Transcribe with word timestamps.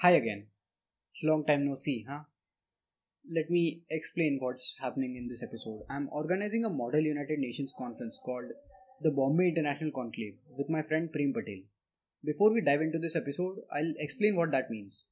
Hi 0.00 0.12
again. 0.12 0.46
Long 1.22 1.44
time 1.44 1.66
no 1.66 1.74
see, 1.74 2.06
huh? 2.08 2.20
Let 3.24 3.50
me 3.50 3.82
explain 3.90 4.38
what's 4.40 4.76
happening 4.80 5.14
in 5.14 5.28
this 5.28 5.42
episode. 5.42 5.82
I'm 5.90 6.08
organizing 6.10 6.64
a 6.64 6.70
Model 6.70 7.00
United 7.00 7.38
Nations 7.38 7.74
conference 7.76 8.18
called 8.24 8.46
the 9.02 9.10
Bombay 9.10 9.48
International 9.48 9.90
Conclave 9.90 10.38
with 10.56 10.70
my 10.70 10.80
friend 10.80 11.12
Prem 11.12 11.34
Patel. 11.34 11.60
Before 12.24 12.50
we 12.50 12.62
dive 12.62 12.80
into 12.80 12.98
this 12.98 13.14
episode, 13.14 13.58
I'll 13.70 13.92
explain 13.98 14.36
what 14.36 14.52
that 14.52 14.70
means. 14.70 15.04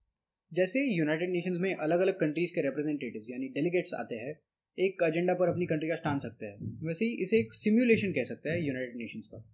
जैसे 0.52 0.80
United 0.96 1.30
Nations 1.30 1.61
में 1.61 1.75
अलग 1.75 2.00
अलग 2.00 2.18
countries 2.20 2.55
के 2.55 2.62
representatives 2.62 3.30
यानी 3.30 3.48
delegates 3.55 3.95
आते 3.95 4.16
हैं 4.18 4.34
एक 4.79 5.02
agenda 5.09 5.34
पर 5.41 5.48
अपनी 5.48 5.66
कंट्री 5.73 5.89
का 5.89 5.96
स्टांड 5.96 6.20
सकते 6.20 6.46
हैं 6.46 6.70
वैसे 6.86 7.05
ही 7.05 7.23
इसे 7.23 7.39
एक 7.41 7.52
सिम्युलेशन 7.55 8.12
कह 8.18 8.23
सकते 8.30 8.50
हैं 8.50 8.62
यूनाइटेड 8.66 8.96
नेशंस 8.98 9.29
का 9.32 9.45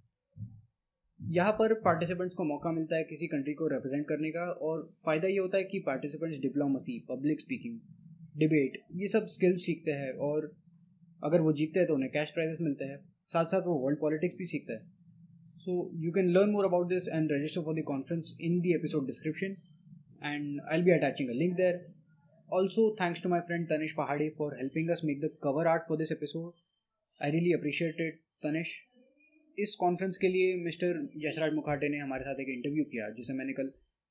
यहाँ 1.30 1.52
पर 1.52 1.74
पार्टिसिपेंट्स 1.74 2.34
को 2.34 2.44
मौका 2.44 2.72
मिलता 2.72 2.96
है 2.96 3.04
किसी 3.04 3.26
कंट्री 3.26 3.52
को 3.54 3.66
रिप्रेजेंट 3.66 4.06
करने 4.08 4.30
का 4.30 4.40
और 4.40 4.82
फ़ायदा 5.04 5.28
ये 5.28 5.38
होता 5.38 5.58
है 5.58 5.64
कि 5.64 5.78
participants 5.78 6.38
diplomacy 6.38 6.98
public 7.08 7.40
speaking 7.40 7.78
debate 8.38 8.78
ये 8.94 9.06
सब 9.06 9.26
स्किल्स 9.26 9.64
सीखते 9.66 9.92
हैं 9.92 10.12
और 10.12 10.50
अगर 11.24 11.40
वो 11.40 11.52
जीतते 11.52 11.80
हैं 11.80 11.88
तो 11.88 11.94
उन्हें 11.94 12.10
कैश 12.12 12.30
प्राइजेस 12.30 12.58
मिलते 12.60 12.84
हैं। 12.84 12.98
साथ 13.26 13.44
साथ 13.44 13.66
वो 13.66 13.74
वर्ल्ड 13.74 14.00
पॉलिटिक्स 14.00 14.36
भी 14.38 14.44
सीखते 14.44 14.72
हैं। 14.72 14.92
So 15.58 15.90
you 15.94 16.12
can 16.12 16.28
learn 16.28 16.50
more 16.50 16.64
about 16.64 16.88
this 16.88 17.08
and 17.08 17.32
register 17.32 17.60
for 17.60 17.80
the 17.80 17.84
conference 17.86 18.36
in 18.40 18.60
the 18.60 18.66
episode 18.66 19.06
description 19.06 19.56
and 20.24 20.60
I 20.72 20.82
be 20.82 20.90
attaching 20.90 21.30
a 21.30 21.32
link 21.32 21.56
there 21.56 21.84
also 22.50 22.96
thanks 23.00 23.22
to 23.22 23.28
my 23.28 23.40
friend 23.40 23.66
Tanish 23.68 23.92
Pahadi 23.92 24.28
for 24.28 24.56
helping 24.56 24.90
us 24.90 25.00
make 25.04 25.20
the 25.20 25.30
cover 25.42 25.66
art 25.66 25.82
for 25.88 25.98
this 25.98 26.12
episode 26.12 26.52
I 27.20 27.30
really 27.30 27.52
appreciate 27.52 28.00
it 28.00 28.20
Tanish 28.42 28.80
इस 29.58 29.74
conference 29.80 30.16
के 30.20 30.28
लिए 30.28 30.54
mister 30.64 30.96
Yashraj 31.24 31.52
Mukhate 31.54 31.88
ने 31.88 31.98
हमारे 31.98 32.24
साथ 32.24 32.40
एक 32.40 32.48
interview 32.48 32.84
किया, 32.84 33.08
जिसे 33.16 33.32
मैंने 33.32 33.52
कल 33.52 33.70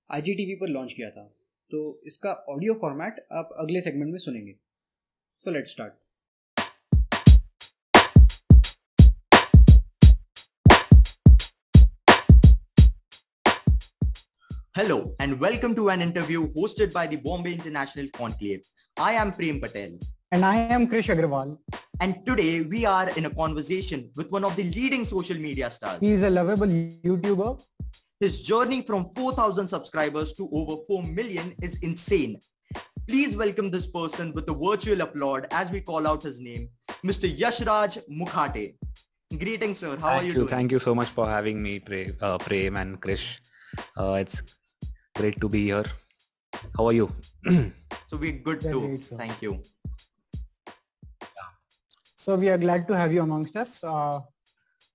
आईजीटीवी 0.09 0.55
पर 0.61 0.69
लॉन्च 0.69 0.93
किया 0.93 1.09
था 1.09 1.23
तो 1.71 1.81
इसका 2.05 2.31
ऑडियो 2.49 2.73
फॉर्मेट 2.81 3.19
आप 3.39 3.49
अगले 3.59 3.81
सेगमेंट 3.81 4.11
में 4.11 4.17
सुनेंगे 4.27 4.55
so 5.45 5.51
let 5.51 5.67
start 5.67 6.01
Hello 14.77 14.95
and 15.23 15.39
welcome 15.39 15.73
to 15.75 15.83
an 15.89 16.01
interview 16.01 16.45
hosted 16.53 16.93
by 16.93 17.05
the 17.07 17.17
Bombay 17.25 17.51
International 17.53 18.07
Conclave. 18.15 18.61
I 18.97 19.11
am 19.23 19.31
Prem 19.31 19.59
Patel. 19.61 19.91
And 20.33 20.43
I 20.43 20.55
am 20.75 20.87
Krish 20.87 21.09
Agrawal. 21.13 21.59
And 21.99 22.25
today 22.25 22.61
we 22.61 22.85
are 22.85 23.07
in 23.11 23.25
a 23.25 23.29
conversation 23.29 24.09
with 24.15 24.31
one 24.31 24.43
of 24.43 24.55
the 24.55 24.63
leading 24.63 25.05
social 25.05 25.37
media 25.37 25.69
stars. 25.69 25.99
He 25.99 26.11
is 26.11 26.23
a 26.23 26.29
lovable 26.31 26.65
YouTuber. 26.65 27.61
His 28.19 28.41
journey 28.41 28.81
from 28.81 29.11
4,000 29.15 29.67
subscribers 29.67 30.33
to 30.33 30.49
over 30.51 30.81
4 30.87 31.03
million 31.03 31.53
is 31.61 31.77
insane. 31.83 32.39
Please 33.07 33.35
welcome 33.35 33.69
this 33.69 33.85
person 33.85 34.33
with 34.33 34.49
a 34.49 34.55
virtual 34.55 35.01
applaud 35.01 35.45
as 35.51 35.69
we 35.69 35.81
call 35.81 36.07
out 36.07 36.23
his 36.23 36.39
name, 36.39 36.67
Mr. 37.05 37.31
Yashraj 37.31 37.99
Mukhate. 38.09 38.73
Greetings, 39.37 39.77
sir. 39.77 39.97
How 39.97 40.07
thank 40.07 40.07
are 40.07 40.23
you, 40.23 40.27
you 40.29 40.33
doing? 40.33 40.47
Thank 40.47 40.71
you 40.71 40.79
so 40.79 40.95
much 40.95 41.09
for 41.09 41.27
having 41.27 41.61
me, 41.61 41.79
Pre- 41.79 42.11
uh, 42.19 42.39
Prem 42.39 42.77
and 42.77 42.99
Krish. 42.99 43.37
Uh, 43.95 44.13
it's 44.13 44.41
great 45.13 45.39
to 45.41 45.47
be 45.47 45.65
here. 45.65 45.85
How 46.75 46.87
are 46.87 46.93
you? 46.93 47.13
so 48.07 48.17
we're 48.17 48.31
good 48.31 48.63
Very 48.63 48.73
too. 48.73 48.87
great. 48.87 49.05
Thank 49.05 49.39
you. 49.43 49.61
So 52.23 52.35
we 52.35 52.47
are 52.47 52.57
glad 52.57 52.87
to 52.87 52.95
have 52.95 53.11
you 53.11 53.21
amongst 53.21 53.57
us. 53.57 53.83
Uh, 53.83 54.21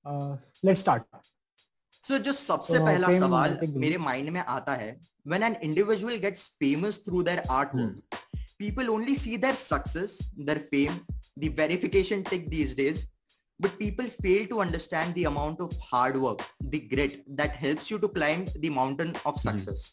uh, 0.02 0.36
let's 0.62 0.80
start. 0.80 1.02
So 2.02 2.18
जो 2.18 2.32
सबसे 2.32 2.78
तो 2.78 2.84
पहला 2.84 3.08
सवाल। 3.18 3.58
मेरे 3.84 3.98
mind 3.98 4.30
में 4.36 4.40
आता 4.40 4.74
है 4.82 4.96
when 5.32 5.42
an 5.48 5.56
individual 5.68 6.16
gets 6.22 6.46
famous 6.64 6.98
through 7.08 7.24
their 7.28 7.42
artwork 7.56 8.16
people 8.62 8.90
only 8.94 9.16
see 9.24 9.36
their 9.44 9.58
success 9.64 10.14
their 10.50 10.62
fame 10.70 10.96
the 11.44 11.50
verification 11.60 12.24
tick 12.30 12.48
these 12.54 12.74
days 12.80 13.04
but 13.60 13.76
people 13.82 14.08
fail 14.24 14.48
to 14.54 14.62
understand 14.66 15.18
the 15.18 15.26
amount 15.32 15.60
of 15.66 15.76
hard 15.90 16.18
work 16.24 16.46
the 16.76 16.80
grit 16.94 17.20
that 17.42 17.60
helps 17.66 17.90
you 17.90 17.98
to 18.06 18.12
climb 18.18 18.46
the 18.64 18.72
mountain 18.80 19.14
of 19.32 19.40
success 19.46 19.86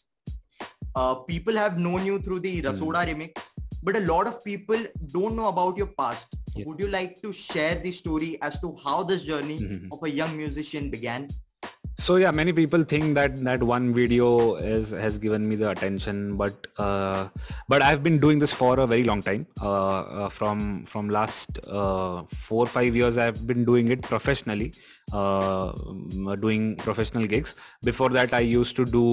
Hmm. 0.96 1.02
uh, 1.02 1.14
people 1.30 1.56
have 1.56 1.78
known 1.78 2.06
you 2.06 2.18
through 2.18 2.40
the 2.40 2.54
rasoda 2.66 3.00
hmm. 3.04 3.10
remix 3.10 3.65
but 3.82 3.96
a 3.96 4.00
lot 4.00 4.26
of 4.26 4.42
people 4.44 4.78
don't 5.12 5.36
know 5.36 5.48
about 5.54 5.76
your 5.76 5.90
past 6.02 6.28
Yeah. 6.56 6.64
would 6.66 6.78
you 6.84 6.88
like 6.88 7.20
to 7.24 7.32
share 7.32 7.74
the 7.86 7.92
story 7.92 8.30
as 8.42 8.60
to 8.60 8.68
how 8.84 8.98
this 9.10 9.24
journey 9.32 9.58
Mhm. 9.64 9.88
of 9.96 10.06
a 10.10 10.12
young 10.20 10.36
musician 10.44 10.90
began 10.96 11.28
So 12.04 12.14
yeah, 12.20 12.30
many 12.38 12.52
people 12.56 12.82
think 12.88 13.14
that 13.18 13.36
that 13.46 13.62
one 13.68 13.84
video 13.98 14.26
is 14.72 14.90
has 15.04 15.14
given 15.20 15.44
me 15.50 15.56
the 15.60 15.68
attention, 15.70 16.18
but 16.40 16.66
uh, 16.86 17.20
but 17.74 17.84
I've 17.86 18.02
been 18.06 18.18
doing 18.24 18.42
this 18.42 18.52
for 18.58 18.72
a 18.84 18.86
very 18.90 19.06
long 19.10 19.22
time. 19.28 19.46
Uh, 19.68 19.70
uh, 20.24 20.28
from 20.38 20.60
from 20.92 21.08
last 21.16 21.60
uh, 21.82 22.16
four 22.48 22.66
five 22.74 22.98
years, 23.00 23.20
I've 23.26 23.40
been 23.52 23.64
doing 23.70 23.88
it 23.96 24.02
professionally, 24.10 24.68
uh, 25.22 25.72
doing 26.46 26.76
professional 26.86 27.26
gigs. 27.34 27.54
Before 27.90 28.10
that, 28.18 28.34
I 28.34 28.40
used 28.40 28.76
to 28.76 28.84
do 28.98 29.06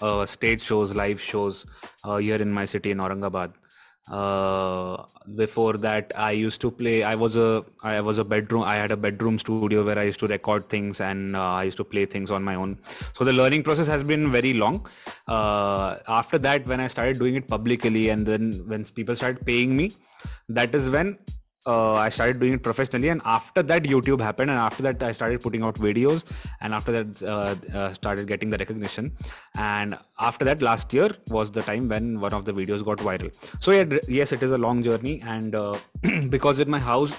uh, 0.00 0.24
stage 0.36 0.62
shows, 0.62 0.94
live 1.04 1.20
shows 1.20 1.66
uh, 2.04 2.16
here 2.16 2.40
in 2.48 2.50
my 2.60 2.64
city 2.76 2.90
in 2.96 3.04
Aurangabad. 3.08 3.52
Uh, 4.10 5.04
before 5.36 5.74
that, 5.74 6.12
I 6.16 6.32
used 6.32 6.60
to 6.62 6.70
play. 6.70 7.04
I 7.04 7.14
was 7.14 7.36
a 7.36 7.64
I 7.82 8.00
was 8.00 8.18
a 8.18 8.24
bedroom. 8.24 8.64
I 8.64 8.74
had 8.74 8.90
a 8.90 8.96
bedroom 8.96 9.38
studio 9.38 9.84
where 9.84 9.98
I 9.98 10.02
used 10.02 10.18
to 10.20 10.26
record 10.26 10.68
things 10.68 11.00
and 11.00 11.36
uh, 11.36 11.40
I 11.40 11.64
used 11.64 11.76
to 11.76 11.84
play 11.84 12.06
things 12.06 12.30
on 12.30 12.42
my 12.42 12.56
own. 12.56 12.78
So 13.14 13.24
the 13.24 13.32
learning 13.32 13.62
process 13.62 13.86
has 13.86 14.02
been 14.02 14.32
very 14.32 14.54
long. 14.54 14.88
Uh, 15.28 15.98
after 16.08 16.38
that, 16.38 16.66
when 16.66 16.80
I 16.80 16.88
started 16.88 17.18
doing 17.20 17.36
it 17.36 17.46
publicly, 17.46 18.08
and 18.08 18.26
then 18.26 18.64
when 18.66 18.84
people 18.84 19.14
started 19.14 19.46
paying 19.46 19.76
me, 19.76 19.92
that 20.48 20.74
is 20.74 20.90
when 20.90 21.18
uh, 21.66 21.94
I 21.94 22.08
started 22.08 22.40
doing 22.40 22.54
it 22.54 22.62
professionally, 22.62 23.08
and 23.08 23.22
after 23.24 23.62
that, 23.62 23.84
YouTube 23.84 24.20
happened, 24.20 24.50
and 24.50 24.58
after 24.58 24.82
that, 24.82 25.02
I 25.02 25.12
started 25.12 25.40
putting 25.40 25.62
out 25.62 25.76
videos, 25.76 26.24
and 26.60 26.74
after 26.74 26.92
that, 26.92 27.22
uh, 27.22 27.54
uh, 27.76 27.94
started 27.94 28.26
getting 28.26 28.50
the 28.50 28.58
recognition, 28.58 29.12
and 29.56 29.98
after 30.18 30.44
that, 30.44 30.62
last 30.62 30.92
year 30.92 31.10
was 31.28 31.50
the 31.50 31.62
time 31.62 31.88
when 31.88 32.20
one 32.20 32.32
of 32.32 32.44
the 32.44 32.52
videos 32.52 32.84
got 32.84 32.98
viral. 32.98 33.32
So 33.60 33.72
yeah, 33.72 33.98
yes, 34.08 34.32
it 34.32 34.42
is 34.42 34.52
a 34.52 34.58
long 34.58 34.82
journey, 34.82 35.22
and 35.24 35.54
uh, 35.54 35.78
because 36.28 36.60
in 36.60 36.70
my 36.70 36.78
house. 36.78 37.14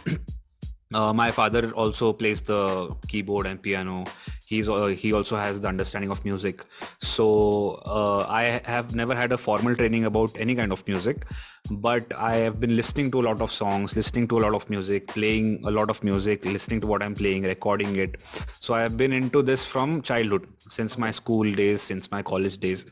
Uh, 0.93 1.13
my 1.13 1.31
father 1.31 1.71
also 1.71 2.13
plays 2.13 2.41
the 2.41 2.95
keyboard 3.07 3.45
and 3.45 3.61
piano. 3.61 4.05
He's 4.45 4.69
uh, 4.69 4.87
he 4.87 5.13
also 5.13 5.35
has 5.35 5.59
the 5.59 5.67
understanding 5.67 6.11
of 6.11 6.23
music. 6.23 6.63
So 7.01 7.81
uh, 7.85 8.25
I 8.29 8.61
have 8.65 8.93
never 8.95 9.15
had 9.15 9.31
a 9.31 9.37
formal 9.37 9.75
training 9.75 10.05
about 10.05 10.31
any 10.37 10.55
kind 10.55 10.71
of 10.71 10.85
music, 10.87 11.25
but 11.71 12.13
I 12.15 12.35
have 12.35 12.59
been 12.59 12.75
listening 12.75 13.11
to 13.11 13.21
a 13.21 13.23
lot 13.23 13.41
of 13.41 13.51
songs, 13.51 13.95
listening 13.95 14.27
to 14.29 14.39
a 14.39 14.41
lot 14.41 14.53
of 14.53 14.69
music, 14.69 15.07
playing 15.07 15.61
a 15.65 15.71
lot 15.71 15.89
of 15.89 16.03
music, 16.03 16.45
listening 16.45 16.81
to 16.81 16.87
what 16.87 17.01
I'm 17.01 17.15
playing, 17.15 17.43
recording 17.43 17.95
it. 17.95 18.21
So 18.59 18.73
I 18.73 18.81
have 18.81 18.95
been 18.95 19.13
into 19.13 19.41
this 19.41 19.65
from 19.65 20.01
childhood, 20.01 20.47
since 20.69 20.97
my 20.97 21.11
school 21.11 21.51
days, 21.51 21.81
since 21.81 22.11
my 22.11 22.21
college 22.21 22.57
days 22.57 22.85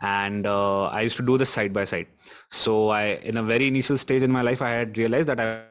and 0.00 0.46
uh, 0.46 0.84
I 0.86 1.02
used 1.02 1.16
to 1.16 1.22
do 1.22 1.38
this 1.38 1.50
side 1.50 1.72
by 1.72 1.84
side. 1.84 2.08
So 2.50 2.88
I, 2.90 3.20
in 3.22 3.36
a 3.36 3.42
very 3.42 3.68
initial 3.68 3.96
stage 3.96 4.22
in 4.22 4.30
my 4.30 4.42
life, 4.42 4.60
I 4.60 4.70
had 4.70 4.98
realized 4.98 5.28
that 5.28 5.40
I 5.40 5.62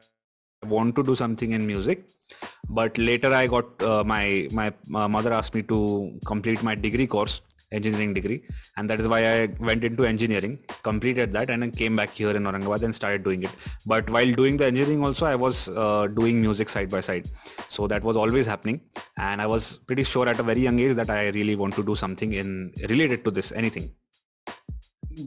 want 0.63 0.95
to 0.95 1.03
do 1.03 1.15
something 1.15 1.51
in 1.51 1.65
music. 1.67 2.05
But 2.69 2.97
later, 2.97 3.31
I 3.33 3.47
got 3.47 3.81
uh, 3.83 4.03
my 4.03 4.47
my 4.51 4.73
uh, 4.95 5.07
mother 5.07 5.33
asked 5.33 5.53
me 5.53 5.63
to 5.63 6.19
complete 6.25 6.63
my 6.63 6.75
degree 6.75 7.05
course, 7.05 7.41
engineering 7.71 8.13
degree, 8.13 8.43
and 8.77 8.89
that 8.89 8.99
is 8.99 9.07
why 9.07 9.19
I 9.33 9.47
went 9.59 9.83
into 9.83 10.05
engineering, 10.05 10.59
completed 10.83 11.33
that, 11.33 11.49
and 11.49 11.61
then 11.61 11.71
came 11.71 11.95
back 11.95 12.13
here 12.13 12.31
in 12.31 12.43
Aurangabad 12.43 12.83
and 12.83 12.95
started 12.95 13.23
doing 13.23 13.43
it. 13.43 13.51
But 13.85 14.09
while 14.09 14.31
doing 14.31 14.57
the 14.57 14.65
engineering, 14.65 15.03
also 15.03 15.25
I 15.25 15.35
was 15.35 15.67
uh, 15.69 16.07
doing 16.07 16.41
music 16.41 16.69
side 16.69 16.89
by 16.89 17.01
side. 17.01 17.27
So 17.67 17.87
that 17.87 18.03
was 18.03 18.15
always 18.15 18.45
happening, 18.45 18.81
and 19.17 19.41
I 19.41 19.47
was 19.47 19.77
pretty 19.77 20.03
sure 20.03 20.27
at 20.27 20.39
a 20.39 20.43
very 20.43 20.61
young 20.61 20.79
age 20.79 20.95
that 20.95 21.09
I 21.09 21.27
really 21.29 21.55
want 21.55 21.75
to 21.75 21.83
do 21.83 21.95
something 21.95 22.33
in 22.33 22.73
related 22.89 23.23
to 23.25 23.31
this, 23.31 23.51
anything 23.51 23.91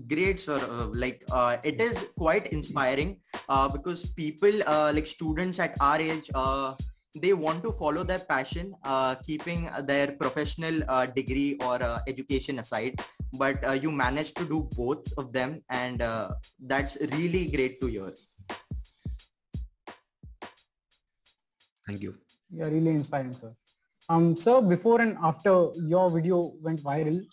great 0.08 0.40
sir 0.40 0.58
uh, 0.58 0.86
like 1.02 1.22
uh, 1.32 1.56
it 1.62 1.80
is 1.80 1.96
quite 2.18 2.48
inspiring 2.48 3.18
uh, 3.48 3.68
because 3.68 4.12
people 4.12 4.62
uh, 4.66 4.92
like 4.94 5.06
students 5.06 5.58
at 5.58 5.76
our 5.80 6.00
age 6.00 6.30
uh, 6.34 6.74
they 7.14 7.32
want 7.32 7.62
to 7.62 7.72
follow 7.72 8.04
their 8.04 8.18
passion 8.18 8.74
uh, 8.84 9.14
keeping 9.14 9.68
their 9.84 10.12
professional 10.12 10.82
degree 11.14 11.56
or 11.64 11.78
education 12.06 12.58
aside. 12.58 13.00
But 13.32 13.82
you 13.82 13.90
managed 13.90 14.36
to 14.36 14.44
do 14.44 14.68
both 14.76 15.06
of 15.16 15.32
them 15.32 15.62
and 15.70 16.00
that's 16.60 16.98
really 17.12 17.46
great 17.46 17.80
to 17.80 17.86
hear. 17.86 18.12
Thank 21.86 22.02
you. 22.02 22.16
Yeah 22.50 22.66
really 22.66 22.90
inspiring 22.90 23.32
sir. 23.32 23.52
Um 24.10 24.36
sir 24.36 24.60
before 24.60 25.00
and 25.00 25.16
after 25.22 25.70
your 25.94 26.10
video 26.10 26.52
went 26.60 26.80
viral 26.80 27.24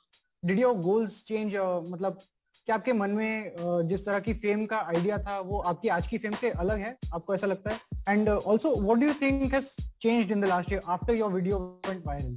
did 0.46 0.60
your 0.60 0.76
goals 0.76 1.22
change 1.30 1.56
uh, 1.56 1.80
matlab 1.92 2.22
क्या 2.66 2.76
आपके 2.76 2.94
मन 2.94 3.12
में 3.12 3.56
uh, 3.56 3.82
जिस 3.90 4.06
तरह 4.06 4.20
की 4.26 4.34
fame 4.44 4.66
का 4.66 4.78
idea 4.96 5.18
था 5.24 5.40
वो 5.48 5.60
आपकी 5.72 5.88
आज 5.98 6.08
की 6.08 6.18
फेम 6.18 6.34
से 6.42 6.50
अलग 6.64 6.80
है 6.80 6.96
आपको 7.14 7.36
ऐसा 7.36 7.48
लगता 7.48 7.72
है 7.72 8.14
and 8.14 8.30
also 8.30 8.76
what 8.82 9.00
do 9.00 9.14
think 9.22 9.54
has 9.54 9.70
changed 10.02 10.32
in 10.32 10.42
the 10.42 10.46
last 10.50 10.72
year 10.72 10.82
after 10.96 11.16
your 11.18 11.32
video 11.34 11.60
went 11.88 12.06
viral 12.08 12.36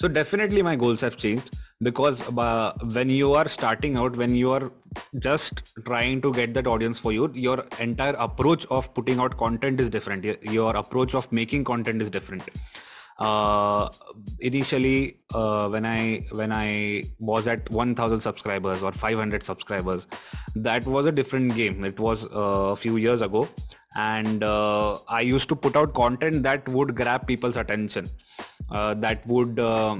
So 0.00 0.08
definitely 0.14 0.62
my 0.66 0.72
goals 0.80 1.02
have 1.04 1.14
changed. 1.20 1.54
because 1.82 2.22
uh, 2.38 2.72
when 2.92 3.10
you 3.10 3.34
are 3.34 3.48
starting 3.48 3.96
out 3.96 4.16
when 4.16 4.34
you 4.34 4.50
are 4.50 4.72
just 5.18 5.62
trying 5.84 6.22
to 6.22 6.32
get 6.32 6.54
that 6.54 6.66
audience 6.66 6.98
for 6.98 7.12
you 7.12 7.30
your 7.34 7.66
entire 7.78 8.14
approach 8.18 8.64
of 8.70 8.92
putting 8.94 9.18
out 9.18 9.36
content 9.36 9.80
is 9.80 9.90
different 9.90 10.24
your 10.42 10.74
approach 10.76 11.14
of 11.14 11.30
making 11.30 11.62
content 11.64 12.00
is 12.00 12.08
different 12.08 12.42
uh, 13.18 13.88
initially 14.40 15.18
uh, 15.34 15.68
when 15.68 15.86
i 15.86 16.24
when 16.30 16.52
i 16.52 17.04
was 17.18 17.48
at 17.48 17.70
1000 17.70 18.20
subscribers 18.20 18.82
or 18.82 18.92
500 18.92 19.42
subscribers 19.42 20.06
that 20.54 20.84
was 20.86 21.06
a 21.06 21.12
different 21.12 21.54
game. 21.54 21.84
It 21.84 21.98
was 22.00 22.26
uh, 22.26 22.72
a 22.72 22.76
few 22.76 22.96
years 22.96 23.22
ago. 23.22 23.48
And 23.94 24.44
uh, 24.44 24.98
i 25.08 25.22
used 25.22 25.48
to 25.48 25.56
put 25.56 25.74
out 25.74 25.94
content 25.94 26.42
that 26.42 26.68
would 26.68 26.94
grab 26.94 27.26
people's 27.26 27.56
attention 27.56 28.10
uh, 28.70 28.92
that 28.94 29.26
would 29.26 29.58
uh, 29.58 29.96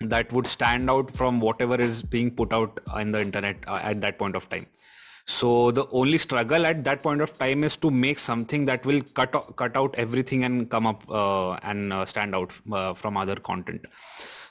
that 0.00 0.32
would 0.32 0.46
stand 0.46 0.88
out 0.88 1.10
from 1.10 1.40
whatever 1.40 1.74
is 1.74 2.02
being 2.02 2.30
put 2.30 2.52
out 2.52 2.78
in 3.00 3.10
the 3.10 3.20
internet 3.20 3.56
at 3.66 4.00
that 4.00 4.18
point 4.18 4.36
of 4.36 4.48
time 4.48 4.66
so 5.26 5.72
the 5.72 5.86
only 5.90 6.18
struggle 6.18 6.64
at 6.64 6.84
that 6.84 7.02
point 7.02 7.20
of 7.20 7.36
time 7.36 7.64
is 7.64 7.76
to 7.76 7.90
make 7.90 8.18
something 8.18 8.64
that 8.64 8.86
will 8.86 9.02
cut 9.14 9.32
cut 9.56 9.76
out 9.76 9.92
everything 9.98 10.44
and 10.44 10.70
come 10.70 10.86
up 10.86 11.02
uh, 11.10 11.54
and 11.64 11.92
uh, 11.92 12.04
stand 12.06 12.34
out 12.34 12.52
uh, 12.72 12.94
from 12.94 13.16
other 13.16 13.34
content. 13.34 13.86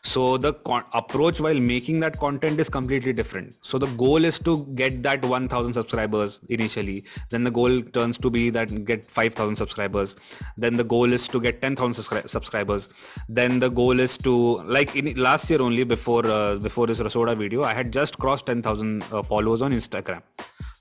So 0.05 0.37
the 0.37 0.53
con- 0.53 0.85
approach 0.93 1.41
while 1.41 1.59
making 1.59 1.99
that 2.01 2.19
content 2.19 2.59
is 2.59 2.69
completely 2.69 3.11
different. 3.11 3.55
So 3.63 3.79
the 3.79 3.87
goal 3.87 4.23
is 4.23 4.37
to 4.39 4.65
get 4.75 5.01
that 5.03 5.25
1000 5.25 5.73
subscribers 5.73 6.39
initially. 6.49 7.05
Then 7.31 7.43
the 7.43 7.51
goal 7.51 7.81
turns 7.81 8.19
to 8.19 8.29
be 8.29 8.51
that 8.51 8.85
get 8.85 9.09
5000 9.09 9.55
subscribers. 9.55 10.15
Then 10.57 10.77
the 10.77 10.83
goal 10.83 11.11
is 11.11 11.27
to 11.29 11.41
get 11.41 11.59
10,000 11.61 11.93
subscri- 11.93 12.29
subscribers. 12.29 12.87
Then 13.27 13.59
the 13.59 13.69
goal 13.69 13.99
is 13.99 14.15
to 14.19 14.61
like 14.63 14.95
in 14.95 15.13
last 15.15 15.49
year 15.49 15.61
only 15.61 15.83
before 15.83 16.25
uh, 16.27 16.57
before 16.57 16.85
this 16.85 16.99
Rasoda 16.99 17.35
video, 17.35 17.63
I 17.63 17.73
had 17.73 17.91
just 17.91 18.19
crossed 18.19 18.45
10,000 18.45 19.03
uh, 19.11 19.23
followers 19.23 19.63
on 19.63 19.71
Instagram 19.71 20.21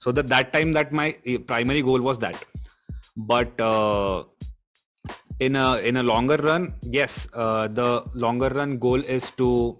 so 0.00 0.12
that 0.12 0.28
that 0.28 0.52
time 0.52 0.74
that 0.74 0.92
my 0.92 1.16
eh, 1.24 1.38
primary 1.38 1.80
goal 1.80 2.00
was 2.00 2.18
that 2.18 2.44
but 3.16 3.58
uh, 3.60 4.24
in 5.40 5.56
a 5.56 5.76
in 5.78 5.96
a 5.96 6.02
longer 6.02 6.36
run 6.36 6.74
yes 6.82 7.28
uh, 7.34 7.66
the 7.68 8.04
longer 8.14 8.48
run 8.50 8.78
goal 8.78 9.00
is 9.00 9.30
to 9.32 9.78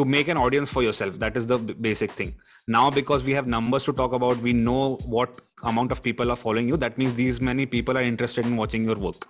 to 0.00 0.04
make 0.06 0.28
an 0.28 0.38
audience 0.38 0.70
for 0.70 0.82
yourself. 0.82 1.18
That 1.18 1.36
is 1.36 1.46
the 1.46 1.58
b- 1.58 1.74
basic 1.74 2.12
thing. 2.12 2.34
Now 2.66 2.90
because 2.90 3.22
we 3.22 3.32
have 3.32 3.46
numbers 3.46 3.84
to 3.84 3.92
talk 3.92 4.12
about 4.14 4.38
we 4.38 4.52
know 4.54 4.96
what 5.16 5.42
amount 5.62 5.92
of 5.92 6.02
people 6.02 6.30
are 6.30 6.36
following 6.36 6.68
you. 6.68 6.78
That 6.78 6.96
means 6.96 7.14
these 7.14 7.40
many 7.40 7.66
people 7.66 7.98
are 7.98 8.02
interested 8.02 8.46
in 8.46 8.56
watching 8.56 8.84
your 8.84 8.96
work. 8.96 9.26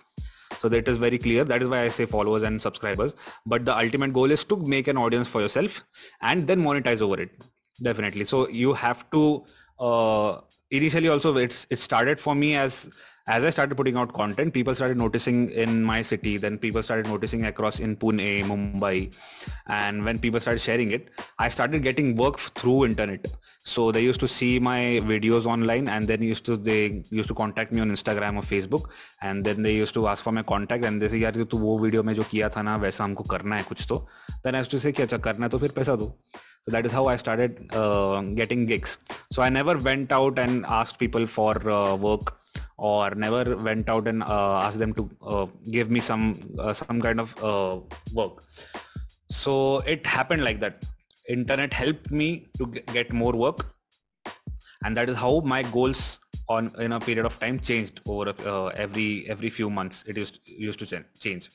So 0.58 0.68
that 0.68 0.86
is 0.86 0.98
very 0.98 1.18
clear. 1.18 1.44
That 1.44 1.62
is 1.62 1.68
why 1.68 1.82
i 1.82 1.88
say 1.88 2.06
followers 2.06 2.44
and 2.44 2.62
subscribers. 2.62 3.16
But 3.46 3.64
the 3.64 3.76
ultimate 3.76 4.12
goal 4.12 4.30
is 4.30 4.44
to 4.44 4.56
make 4.56 4.88
an 4.88 4.96
audience 4.96 5.26
for 5.26 5.40
yourself 5.40 5.82
and 6.20 6.46
then 6.46 6.62
monetize 6.62 7.00
over 7.00 7.20
it. 7.20 7.30
Definitely. 7.82 8.24
So 8.24 8.48
you 8.48 8.72
have 8.74 9.10
to 9.10 9.44
uh, 9.80 10.40
initially 10.70 11.08
also 11.08 11.36
it's 11.36 11.66
it 11.70 11.78
started 11.78 12.20
for 12.20 12.34
me 12.34 12.54
as 12.54 12.90
as 13.27 13.43
I 13.43 13.49
started 13.49 13.75
putting 13.75 13.97
out 13.97 14.13
content, 14.13 14.53
people 14.53 14.75
started 14.75 14.97
noticing 14.97 15.49
in 15.49 15.83
my 15.83 16.01
city. 16.03 16.37
Then 16.37 16.59
people 16.59 16.83
started 16.83 17.07
noticing 17.07 17.45
across 17.45 17.79
in 17.79 17.95
Pune, 17.95 18.45
Mumbai, 18.45 19.15
and 19.67 20.05
when 20.05 20.19
people 20.19 20.39
started 20.39 20.59
sharing 20.59 20.91
it, 20.91 21.09
I 21.39 21.49
started 21.49 21.81
getting 21.81 22.15
work 22.15 22.39
through 22.39 22.85
internet. 22.85 23.25
So 23.63 23.91
they 23.91 24.01
used 24.01 24.19
to 24.19 24.27
see 24.27 24.59
my 24.59 25.01
videos 25.11 25.47
online, 25.47 25.87
and 25.87 26.07
then 26.07 26.21
used 26.21 26.45
to 26.45 26.55
they 26.55 27.03
used 27.09 27.27
to 27.29 27.33
contact 27.33 27.71
me 27.71 27.81
on 27.81 27.89
Instagram 27.89 28.35
or 28.35 28.43
Facebook, 28.43 28.91
and 29.23 29.43
then 29.43 29.63
they 29.63 29.73
used 29.73 29.95
to 29.95 30.07
ask 30.07 30.23
for 30.23 30.31
my 30.31 30.43
contact, 30.43 30.85
and 30.85 31.01
they 31.01 31.09
say 31.09 31.19
यार 31.19 31.43
तो 31.43 31.57
वो 31.57 31.77
video 31.79 32.03
में 32.03 32.13
जो 32.13 32.23
किया 32.31 32.49
था 32.49 32.61
ना 32.61 32.75
वैसा 32.85 33.03
हमको 33.03 33.23
करना 33.33 33.55
है 33.55 33.63
कुछ 33.63 33.85
तो 33.89 34.05
then 34.43 34.55
I 34.55 34.59
used 34.59 34.71
to 34.71 34.79
say 34.79 34.91
कि 34.91 35.03
अच्छा 35.03 35.17
करना 35.17 35.45
है 35.45 35.49
तो 35.49 35.59
फिर 35.59 35.71
पैसा 35.81 35.95
दो 35.95 36.15
so 36.67 36.71
that 36.73 36.85
is 36.87 36.91
how 36.91 37.05
i 37.05 37.15
started 37.15 37.57
uh, 37.79 38.21
getting 38.37 38.65
gigs 38.65 38.97
so 39.31 39.43
i 39.43 39.49
never 39.49 39.77
went 39.87 40.11
out 40.11 40.39
and 40.39 40.65
asked 40.65 40.97
people 40.97 41.27
for 41.27 41.51
uh, 41.69 41.95
work 41.95 42.31
or 42.80 43.10
never 43.14 43.56
went 43.56 43.88
out 43.90 44.08
and 44.08 44.22
uh, 44.22 44.60
asked 44.66 44.78
them 44.78 44.94
to 44.94 45.08
uh, 45.22 45.46
give 45.70 45.90
me 45.90 46.00
some 46.00 46.24
uh, 46.58 46.72
some 46.72 47.00
kind 47.00 47.20
of 47.20 47.34
uh, 47.50 47.78
work. 48.14 48.42
So 49.30 49.80
it 49.80 50.06
happened 50.06 50.44
like 50.44 50.60
that. 50.60 50.84
Internet 51.28 51.74
helped 51.74 52.10
me 52.10 52.48
to 52.58 52.66
get 52.96 53.12
more 53.12 53.32
work. 53.32 53.66
And 54.84 54.96
that 54.96 55.10
is 55.10 55.16
how 55.16 55.40
my 55.40 55.62
goals 55.62 56.20
on 56.48 56.72
in 56.84 56.92
a 56.92 57.00
period 57.00 57.26
of 57.26 57.38
time 57.38 57.60
changed 57.60 58.00
over 58.06 58.32
uh, 58.52 58.68
every 58.84 59.28
every 59.28 59.50
few 59.50 59.68
months. 59.68 60.02
It 60.06 60.16
used 60.16 60.40
used 60.46 60.80
to 60.84 61.04
change. 61.26 61.50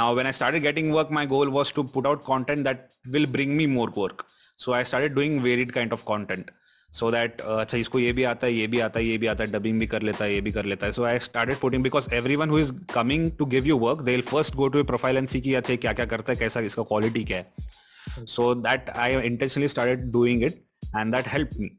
Now 0.00 0.14
when 0.18 0.26
i 0.26 0.32
started 0.40 0.60
getting 0.68 0.92
work 0.98 1.10
my 1.10 1.24
goal 1.32 1.48
was 1.58 1.72
to 1.78 1.84
put 1.96 2.06
out 2.06 2.24
content 2.24 2.64
that 2.64 2.90
will 3.16 3.26
bring 3.38 3.56
me 3.56 3.66
more 3.78 3.90
work. 4.02 4.26
So 4.58 4.74
i 4.74 4.82
started 4.82 5.14
doing 5.14 5.42
varied 5.42 5.72
kind 5.72 5.92
of 5.98 6.04
content. 6.04 6.50
So 6.98 7.10
that 7.10 7.40
अच्छा 7.40 7.78
इसको 7.78 7.98
ये 7.98 8.12
भी 8.12 8.24
आता 8.24 8.46
है 8.46 8.52
ये 8.52 8.66
भी 8.66 8.78
आता 8.80 9.00
है 9.00 9.06
ये 9.06 9.16
भी 9.18 9.26
आता 9.26 9.44
है 9.44 9.50
डबिंग 9.52 9.78
भी 9.80 9.86
कर 9.86 10.02
लेता 10.02 10.24
है 10.24 10.34
ये 10.34 10.40
भी 10.40 10.52
कर 10.52 10.64
लेता 10.64 10.86
है. 10.86 10.92
So 10.92 11.04
I 11.04 11.18
started 11.28 11.58
putting 11.60 11.82
because 11.82 12.08
everyone 12.36 12.50
who 12.50 12.58
is 12.58 12.72
coming 12.94 13.30
to 13.38 13.46
give 13.54 13.66
you 13.66 13.78
work 13.78 14.02
they 14.02 14.20
first 14.30 14.54
go 14.56 14.68
to 14.68 14.84
profile 14.84 15.16
and 15.16 15.28
see 15.28 15.40
की 15.40 15.54
अच्छा 15.54 15.76
क्या 15.76 15.92
क्या 15.92 16.06
करता 16.14 16.32
है 16.32 16.38
कैसा 16.38 16.60
इसका 16.70 16.82
क्वालिटी 16.92 17.24
क्या 17.24 17.38
है. 17.38 18.26
So 18.26 18.54
that 18.54 18.90
I 18.90 19.16
intentionally 19.26 19.68
started 19.68 20.10
doing 20.12 20.44
it 20.44 20.62
and 20.96 21.14
that 21.14 21.28
help 21.32 21.50
me 21.58 21.70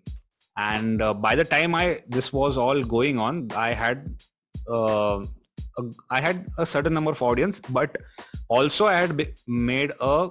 uh, 0.58 1.14
by 1.24 1.32
the 1.38 1.44
time 1.50 1.76
i 1.80 1.82
this 2.14 2.28
was 2.36 2.56
all 2.62 2.80
going 2.94 3.20
on 3.24 3.42
i 3.64 3.72
had 3.82 4.06
uh, 4.78 5.18
I 6.10 6.22
had 6.22 6.40
a 6.58 6.66
certain 6.66 6.96
number 6.98 7.12
of 7.12 7.22
audience, 7.22 7.62
but 7.70 7.98
also 8.50 8.86
I 8.88 8.94
had 8.96 9.12
made 9.48 9.92
a 10.02 10.30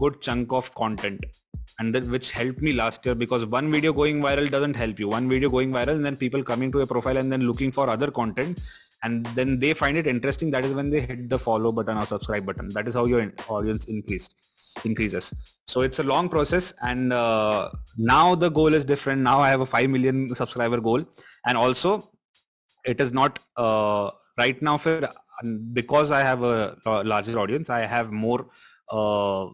good 0.00 0.16
chunk 0.20 0.52
of 0.52 0.70
content. 0.74 1.26
And 1.78 1.94
that 1.94 2.04
which 2.04 2.32
helped 2.32 2.60
me 2.60 2.72
last 2.72 3.06
year 3.06 3.14
because 3.14 3.44
one 3.46 3.70
video 3.70 3.92
going 3.92 4.20
viral 4.20 4.50
doesn't 4.50 4.74
help 4.74 4.98
you. 4.98 5.08
One 5.08 5.28
video 5.28 5.48
going 5.48 5.70
viral 5.70 5.94
and 5.96 6.04
then 6.04 6.16
people 6.16 6.42
coming 6.42 6.72
to 6.72 6.80
a 6.80 6.86
profile 6.86 7.16
and 7.16 7.30
then 7.30 7.42
looking 7.42 7.70
for 7.70 7.88
other 7.88 8.10
content 8.10 8.60
and 9.04 9.24
then 9.36 9.58
they 9.58 9.74
find 9.74 9.96
it 9.96 10.06
interesting. 10.06 10.50
That 10.50 10.64
is 10.64 10.72
when 10.74 10.90
they 10.90 11.00
hit 11.00 11.28
the 11.28 11.38
follow 11.38 11.70
button 11.70 11.96
or 11.96 12.06
subscribe 12.06 12.44
button. 12.44 12.68
That 12.70 12.88
is 12.88 12.94
how 12.94 13.04
your 13.04 13.32
audience 13.48 13.84
increased 13.84 14.34
increases. 14.84 15.32
So 15.66 15.82
it's 15.82 16.00
a 16.00 16.02
long 16.02 16.28
process 16.28 16.74
and 16.82 17.12
uh, 17.12 17.70
now 17.96 18.34
the 18.34 18.48
goal 18.50 18.74
is 18.74 18.84
different. 18.84 19.22
Now 19.22 19.40
i 19.40 19.48
have 19.48 19.60
a 19.60 19.66
5 19.66 19.88
million 19.90 20.34
subscriber 20.34 20.80
goal 20.80 21.04
and 21.46 21.56
also 21.56 22.10
it 22.84 23.00
is 23.00 23.12
not 23.12 23.38
uh, 23.56 24.10
right 24.36 24.60
now 24.62 24.78
for 24.78 25.08
because 25.72 26.10
i 26.10 26.20
have 26.20 26.42
a, 26.42 26.76
a 26.86 27.04
larger 27.04 27.38
audience 27.38 27.70
i 27.70 27.80
have 27.80 28.10
more 28.10 28.46
uh, 28.90 29.46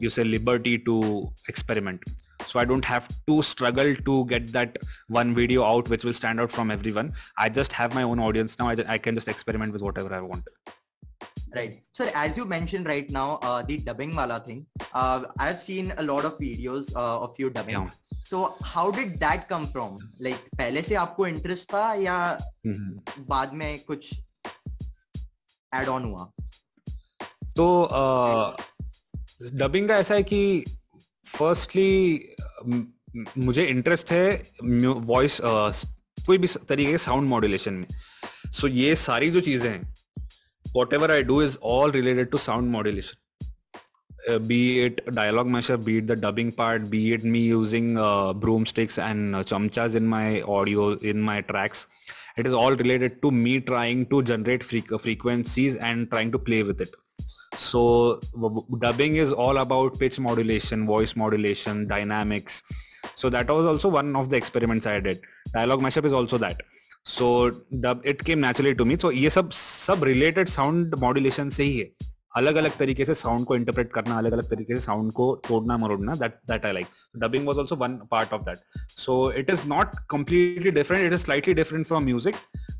you 0.00 0.10
say 0.10 0.24
liberty 0.24 0.78
to 0.90 1.30
experiment. 1.48 2.02
So 2.46 2.58
i 2.58 2.64
don't 2.64 2.84
have 2.84 3.08
to 3.26 3.42
struggle 3.42 3.94
to 3.94 4.24
get 4.26 4.46
that 4.52 4.78
one 5.08 5.34
video 5.34 5.64
out 5.64 5.88
which 5.88 6.04
will 6.04 6.14
stand 6.14 6.40
out 6.40 6.50
from 6.50 6.70
everyone. 6.70 7.12
I 7.38 7.48
just 7.48 7.72
have 7.72 7.94
my 7.94 8.02
own 8.02 8.18
audience 8.18 8.58
now. 8.58 8.68
I, 8.70 8.76
I 8.88 8.98
can 8.98 9.14
just 9.14 9.28
experiment 9.28 9.72
with 9.72 9.82
whatever 9.82 10.14
i 10.14 10.20
want. 10.20 10.48
Right. 11.54 11.82
So 11.92 12.08
as 12.14 12.36
you 12.36 12.44
mentioned 12.44 12.86
right 12.86 13.10
now 13.10 13.38
uh, 13.42 13.62
the 13.62 13.76
dubbing 13.76 14.14
mala 14.14 14.40
thing 14.46 14.66
uh, 14.94 15.24
i've 15.38 15.60
seen 15.60 15.92
a 15.98 16.02
lot 16.02 16.24
of 16.24 16.38
videos 16.38 16.94
uh, 16.96 17.20
of 17.20 17.34
you 17.38 17.50
dubbing. 17.50 17.74
Yeah. 17.74 17.90
so 18.24 18.54
how 18.62 18.90
did 18.90 19.20
that 19.20 19.48
come 19.48 19.66
from? 19.66 19.98
Like 20.18 20.42
pehle 20.58 20.82
se 20.88 20.98
aapko 21.04 21.28
interest 21.34 21.70
tha 21.76 21.84
ya 22.06 22.18
mm-hmm. 22.66 23.24
baad 23.30 23.56
mein 23.62 23.78
kuch 23.92 24.12
add 25.72 25.88
on 25.88 26.10
hua? 26.10 26.28
So. 27.56 27.66
Uh, 28.02 28.56
dubbing 29.40 29.88
का 29.88 29.96
ऐसा 29.96 30.14
है 30.14 30.22
कि 30.22 30.64
firstly 31.26 32.34
मुझे 33.38 33.64
interest 33.64 34.12
है 34.12 34.26
voice 34.62 35.40
कोई 35.42 36.38
भी 36.38 36.46
तरीके 36.68 36.90
के 36.90 36.98
साउंड 36.98 37.28
मॉड्यूलेशन 37.28 37.74
में। 37.74 37.86
सो 38.46 38.66
so, 38.68 38.74
ये 38.74 38.94
सारी 38.96 39.30
जो 39.30 39.40
चीज़ें 39.40 39.70
हैं 39.70 40.28
whatever 40.94 41.10
I 41.10 41.22
do 41.22 41.42
is 41.42 41.56
all 41.62 41.90
related 41.92 42.30
to 42.30 42.38
sound 42.38 42.70
modulation 42.72 44.38
be 44.46 44.60
it 44.84 45.02
dialogue 45.10 45.48
mashup 45.48 45.80
be 45.80 45.96
it 45.98 46.04
the 46.04 46.18
dubbing 46.24 46.52
part 46.52 46.82
be 46.88 47.12
it 47.14 47.24
me 47.24 47.46
using 47.46 47.96
broom 48.40 48.64
sticks 48.64 48.98
and 48.98 49.42
चमचाज 49.42 49.96
in 49.96 50.06
my 50.08 50.40
audio 50.40 50.92
in 51.04 51.22
my 51.22 51.42
tracks 51.42 51.86
it 52.38 52.46
is 52.46 52.54
all 52.54 52.76
related 52.76 53.20
to 53.22 53.30
me 53.30 53.58
trying 53.60 54.04
to 54.06 54.22
generate 54.22 54.62
frequencies 54.62 55.76
and 55.76 56.08
trying 56.08 56.32
to 56.32 56.38
play 56.38 56.62
with 56.62 56.82
it 56.82 56.96
So 57.55 58.19
dubbing 58.79 59.15
is 59.17 59.31
all 59.31 59.57
about 59.57 59.99
pitch 59.99 60.19
modulation, 60.19 60.85
voice 60.85 61.15
modulation, 61.15 61.87
dynamics. 61.87 62.61
So 63.15 63.29
that 63.29 63.49
was 63.49 63.65
also 63.65 63.89
one 63.89 64.15
of 64.15 64.29
the 64.29 64.37
experiments 64.37 64.85
I 64.85 64.99
did. 64.99 65.21
Dialogue 65.53 65.81
mashup 65.81 66.05
is 66.05 66.13
also 66.13 66.37
that. 66.39 66.63
So 67.03 67.51
dub 67.79 68.01
it 68.03 68.23
came 68.23 68.41
naturally 68.41 68.75
to 68.75 68.85
me. 68.85 68.97
So 68.97 69.11
ये 69.11 69.29
सब 69.29 69.49
सब 69.51 70.03
related 70.11 70.49
sound 70.49 70.99
modulation 71.05 71.49
से 71.49 71.63
ही 71.63 71.77
है 71.79 71.89
अलग 72.37 72.55
अलग 72.55 72.77
तरीके 72.77 73.05
से 73.05 73.13
sound 73.13 73.45
को 73.47 73.55
इंटरप्रेट 73.55 73.91
करना 73.93 74.17
अलग 74.17 74.31
अलग 74.33 74.49
तरीके 74.49 74.73
से 74.73 74.79
साउंड 74.85 75.11
को 75.13 75.25
तोड़ना 75.47 75.77
मरोड़ना 75.77 76.15
that 76.15 76.33
that 76.49 76.65
I 76.65 76.73
like 76.73 76.87
dubbing 77.17 77.47
was 77.47 77.59
also 77.59 77.75
one 77.75 77.95
part 78.11 78.33
of 78.33 78.41
that 78.45 78.57
so 78.99 79.15
it 79.41 79.49
is 79.49 79.61
not 79.67 79.95
completely 80.09 80.71
different 80.71 81.05
it 81.05 81.13
is 81.13 81.19
slightly 81.19 81.53
different 81.53 81.85
from 81.87 82.03
music 82.05 82.35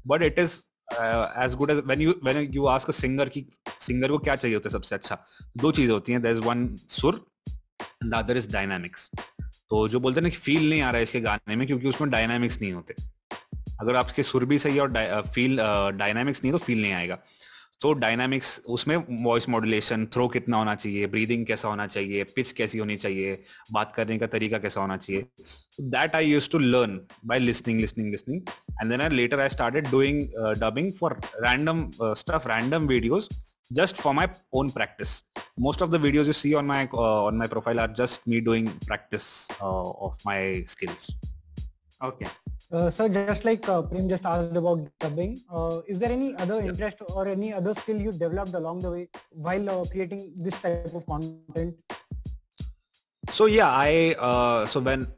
but 0.08 0.24
it 0.24 0.40
is 0.40 0.62
as 0.93 1.55
good 1.55 1.71
as 1.71 1.83
when 1.87 2.01
you 2.01 2.15
when 2.25 2.49
you 2.55 2.65
ask 2.67 2.89
a 2.89 2.93
singer 2.93 3.29
की 3.29 3.45
singer 3.81 4.11
को 4.11 4.19
क्या 4.19 4.37
चाहिए 4.37 4.57
होता 4.57 4.69
है 4.69 4.73
सबसे 4.73 4.95
अच्छा? 4.95 5.19
दो 5.57 5.73
चीज़ें 5.73 5.93
होती 5.93 6.13
हैं 6.13 6.23
देयर 6.23 6.37
इज़ 6.37 6.43
वन 6.43 6.67
सुर 6.91 7.25
द 8.05 8.15
अदर 8.15 8.37
इज़ 8.37 8.51
डायनामिक्स 8.53 9.11
तो 9.71 9.87
जो 9.89 10.01
बोलते 10.01 10.21
हैं 10.21 10.29
ना 10.29 10.35
फील 10.37 10.69
नहीं 10.71 10.81
आ 10.83 10.91
रहा 10.91 10.97
है 10.97 11.03
इसके 11.03 11.21
गाने 11.21 11.57
में, 11.57 11.67
क्योंकि 11.67 11.89
उसमें 11.89 12.11
डायनामिक्स 12.11 12.61
नहीं 12.61 12.73
होते। 12.73 12.95
अगर 13.81 13.97
आपके 13.97 14.23
सुर 14.23 14.45
भी 14.45 14.59
सही 14.59 14.79
और 14.79 15.23
फील 15.35 15.57
डायनामिक्स 15.97 16.43
नहीं 16.43 16.53
तो 16.53 16.59
फील 16.59 16.81
नहीं 16.83 16.93
आएगा। 16.93 17.19
तो 17.83 17.93
डायनामिक्स 17.93 18.61
उसमें 18.77 18.97
वॉइस 19.25 19.49
मॉड्यूलेशन 19.49 20.07
थ्रो 20.15 20.27
कितना 20.29 20.57
होना 20.57 20.75
चाहिए 20.75 21.07
ब्रीदिंग 21.07 21.47
कैसा 21.47 21.69
होना 21.69 21.87
चाहिए 21.87 22.25
पिच 22.35 22.53
कैसी 22.53 22.79
होनी 22.79 22.97
चाहिए 22.97 23.43
बात 23.73 23.93
करने 23.97 24.19
का 24.19 24.27
तरीका 24.27 24.59
कैसा 24.59 24.81
होना 24.81 24.97
चाहिए। 24.97 25.27
That 25.81 26.17
I 26.17 26.31
use 26.31 26.51
to 26.51 26.59
learn 26.59 27.01
by 27.27 27.39
listening 27.39 27.81
listening 27.81 28.11
listening 28.11 28.43
and 28.71 28.91
then 28.91 29.01
I 29.01 29.09
later 29.09 29.41
I 29.41 29.49
started 29.49 29.91
doing 29.91 30.27
dubbing 30.61 30.93
for 31.01 31.21
random 31.47 31.89
stuff 32.03 32.49
random 32.49 32.89
just 33.79 33.99
for 34.03 34.13
my 34.13 34.23
own 34.53 34.71
practice. 34.77 35.11
Most 35.67 35.83
of 35.85 35.91
the 35.91 35.99
videos 36.05 36.31
you 36.31 36.33
see 36.33 36.55
on 36.61 36.67
my 36.71 36.79
uh, 36.93 37.27
on 37.27 37.37
my 37.43 37.47
profile 37.47 37.83
are 37.83 37.93
just 38.01 38.27
me 38.27 38.41
doing 38.41 38.71
practice 38.87 39.27
uh, 39.61 39.91
of 40.07 40.17
my 40.25 40.65
skills. 40.73 41.11
Okay. 42.01 42.27
Uh, 42.73 42.89
sir, 42.89 43.09
just 43.09 43.45
like 43.45 43.69
uh, 43.69 43.83
Prem 43.83 44.09
just 44.09 44.25
asked 44.25 44.57
about 44.57 44.87
dubbing, 45.01 45.41
uh, 45.53 45.81
is 45.89 45.99
there 45.99 46.13
any 46.13 46.37
other 46.37 46.61
interest 46.61 47.03
or 47.17 47.27
any 47.27 47.53
other 47.53 47.75
skill 47.75 48.01
you 48.01 48.13
developed 48.13 48.55
along 48.55 48.79
the 48.79 48.89
way 48.89 49.09
while 49.31 49.69
uh, 49.69 49.85
creating 49.87 50.33
this 50.37 50.55
type 50.55 50.95
of 50.95 51.05
content? 51.05 51.75
So 53.29 53.47
yeah, 53.47 53.69
I 53.69 54.15
uh, 54.21 54.67
so 54.67 54.79
when 54.79 55.09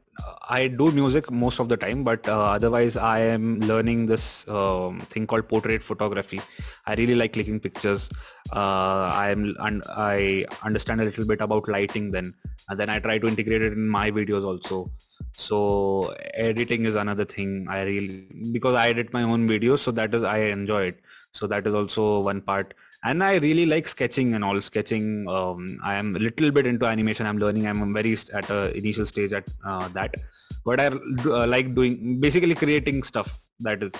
I 0.49 0.67
do 0.67 0.91
music 0.91 1.29
most 1.29 1.59
of 1.59 1.69
the 1.69 1.77
time, 1.77 2.03
but 2.03 2.27
uh, 2.27 2.57
otherwise 2.57 2.97
I 2.97 3.19
am 3.19 3.59
learning 3.59 4.07
this 4.07 4.47
um, 4.47 5.01
thing 5.11 5.27
called 5.27 5.47
portrait 5.47 5.83
photography. 5.83 6.41
I 6.87 6.95
really 6.95 7.13
like 7.13 7.33
clicking 7.33 7.59
pictures. 7.59 8.09
Uh, 8.51 9.13
I 9.13 9.29
am 9.29 9.55
and 9.59 9.83
I 9.89 10.45
understand 10.63 11.01
a 11.01 11.05
little 11.05 11.27
bit 11.27 11.39
about 11.39 11.67
lighting 11.67 12.09
then, 12.09 12.33
and 12.69 12.79
then 12.79 12.89
I 12.89 12.97
try 12.97 13.19
to 13.19 13.27
integrate 13.27 13.61
it 13.61 13.73
in 13.73 13.87
my 13.87 14.09
videos 14.09 14.43
also 14.43 14.91
so 15.35 16.13
editing 16.33 16.85
is 16.85 16.95
another 16.95 17.25
thing 17.25 17.65
i 17.69 17.81
really 17.83 18.27
because 18.51 18.75
i 18.75 18.89
edit 18.89 19.11
my 19.13 19.23
own 19.23 19.47
videos 19.47 19.79
so 19.79 19.91
that 19.91 20.13
is 20.13 20.23
i 20.23 20.37
enjoy 20.37 20.83
it. 20.83 20.99
So 21.33 21.47
that 21.47 21.65
is 21.65 21.73
also 21.73 22.19
one 22.19 22.41
part. 22.41 22.73
And 23.03 23.23
i 23.23 23.35
really 23.37 23.65
like 23.65 23.87
sketching 23.87 24.33
and 24.35 24.43
all 24.43 24.61
sketching. 24.61 25.27
Um, 25.27 25.77
i 25.83 25.95
am 25.95 26.15
a 26.15 26.19
little 26.19 26.51
bit 26.51 26.67
into 26.67 26.85
animation. 26.85 27.25
I'm 27.25 27.39
learning. 27.39 27.67
I'm 27.67 27.93
very 27.93 28.15
at 28.33 28.49
a 28.49 28.75
initial 28.77 29.05
stage 29.05 29.33
at 29.33 29.47
uh, 29.65 29.87
that. 29.89 30.15
But 30.63 30.79
i 30.79 30.87
uh, 30.87 31.47
like 31.47 31.73
doing 31.73 32.19
basically 32.19 32.55
creating 32.55 33.01
stuff. 33.03 33.39
That 33.59 33.81
is 33.81 33.93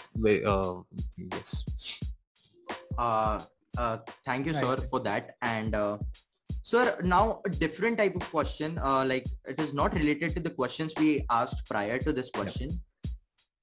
uh, 0.46 0.74
yes. 1.18 1.64
Uh, 2.98 3.42
uh, 3.78 3.98
thank 4.26 4.46
you 4.46 4.54
sir 4.54 4.78
for 4.92 5.00
that. 5.00 5.36
And 5.42 5.74
uh, 5.74 5.98
Sir, 6.66 6.98
now 7.04 7.42
a 7.46 7.50
different 7.50 7.98
type 7.98 8.16
of 8.16 8.22
question, 8.32 8.80
uh, 8.82 9.04
like 9.06 9.26
it 9.46 9.60
is 9.60 9.74
not 9.74 9.94
related 9.94 10.34
to 10.36 10.40
the 10.40 10.50
questions 10.50 10.94
we 10.98 11.26
asked 11.30 11.66
prior 11.70 12.00
to 12.00 12.14
this 12.14 12.30
question. 12.32 12.80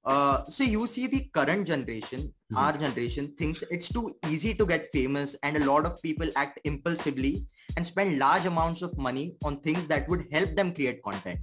Uh, 0.05 0.43
so 0.45 0.63
you 0.63 0.85
see 0.85 1.07
the 1.07 1.27
current 1.33 1.65
generation, 1.65 2.19
mm-hmm. 2.19 2.57
our 2.57 2.77
generation 2.77 3.33
thinks 3.39 3.63
it's 3.71 3.89
too 3.89 4.13
easy 4.27 4.53
to 4.53 4.67
get 4.67 4.87
famous 4.93 5.35
and 5.41 5.57
a 5.57 5.65
lot 5.65 5.87
of 5.87 5.99
people 6.03 6.29
act 6.35 6.59
impulsively 6.63 7.47
and 7.75 7.85
spend 7.85 8.19
large 8.19 8.45
amounts 8.45 8.83
of 8.83 8.95
money 8.99 9.35
on 9.43 9.59
things 9.61 9.87
that 9.87 10.07
would 10.07 10.27
help 10.31 10.55
them 10.55 10.71
create 10.71 11.01
content. 11.01 11.39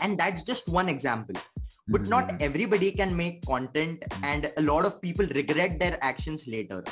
And 0.00 0.18
that's 0.18 0.42
just 0.44 0.66
one 0.68 0.88
example. 0.88 1.34
But 1.88 2.02
mm-hmm. 2.02 2.10
not 2.10 2.40
everybody 2.40 2.90
can 2.90 3.14
make 3.14 3.44
content 3.44 4.02
and 4.22 4.50
a 4.56 4.62
lot 4.62 4.86
of 4.86 5.02
people 5.02 5.26
regret 5.34 5.78
their 5.78 5.98
actions 6.02 6.46
later. 6.46 6.84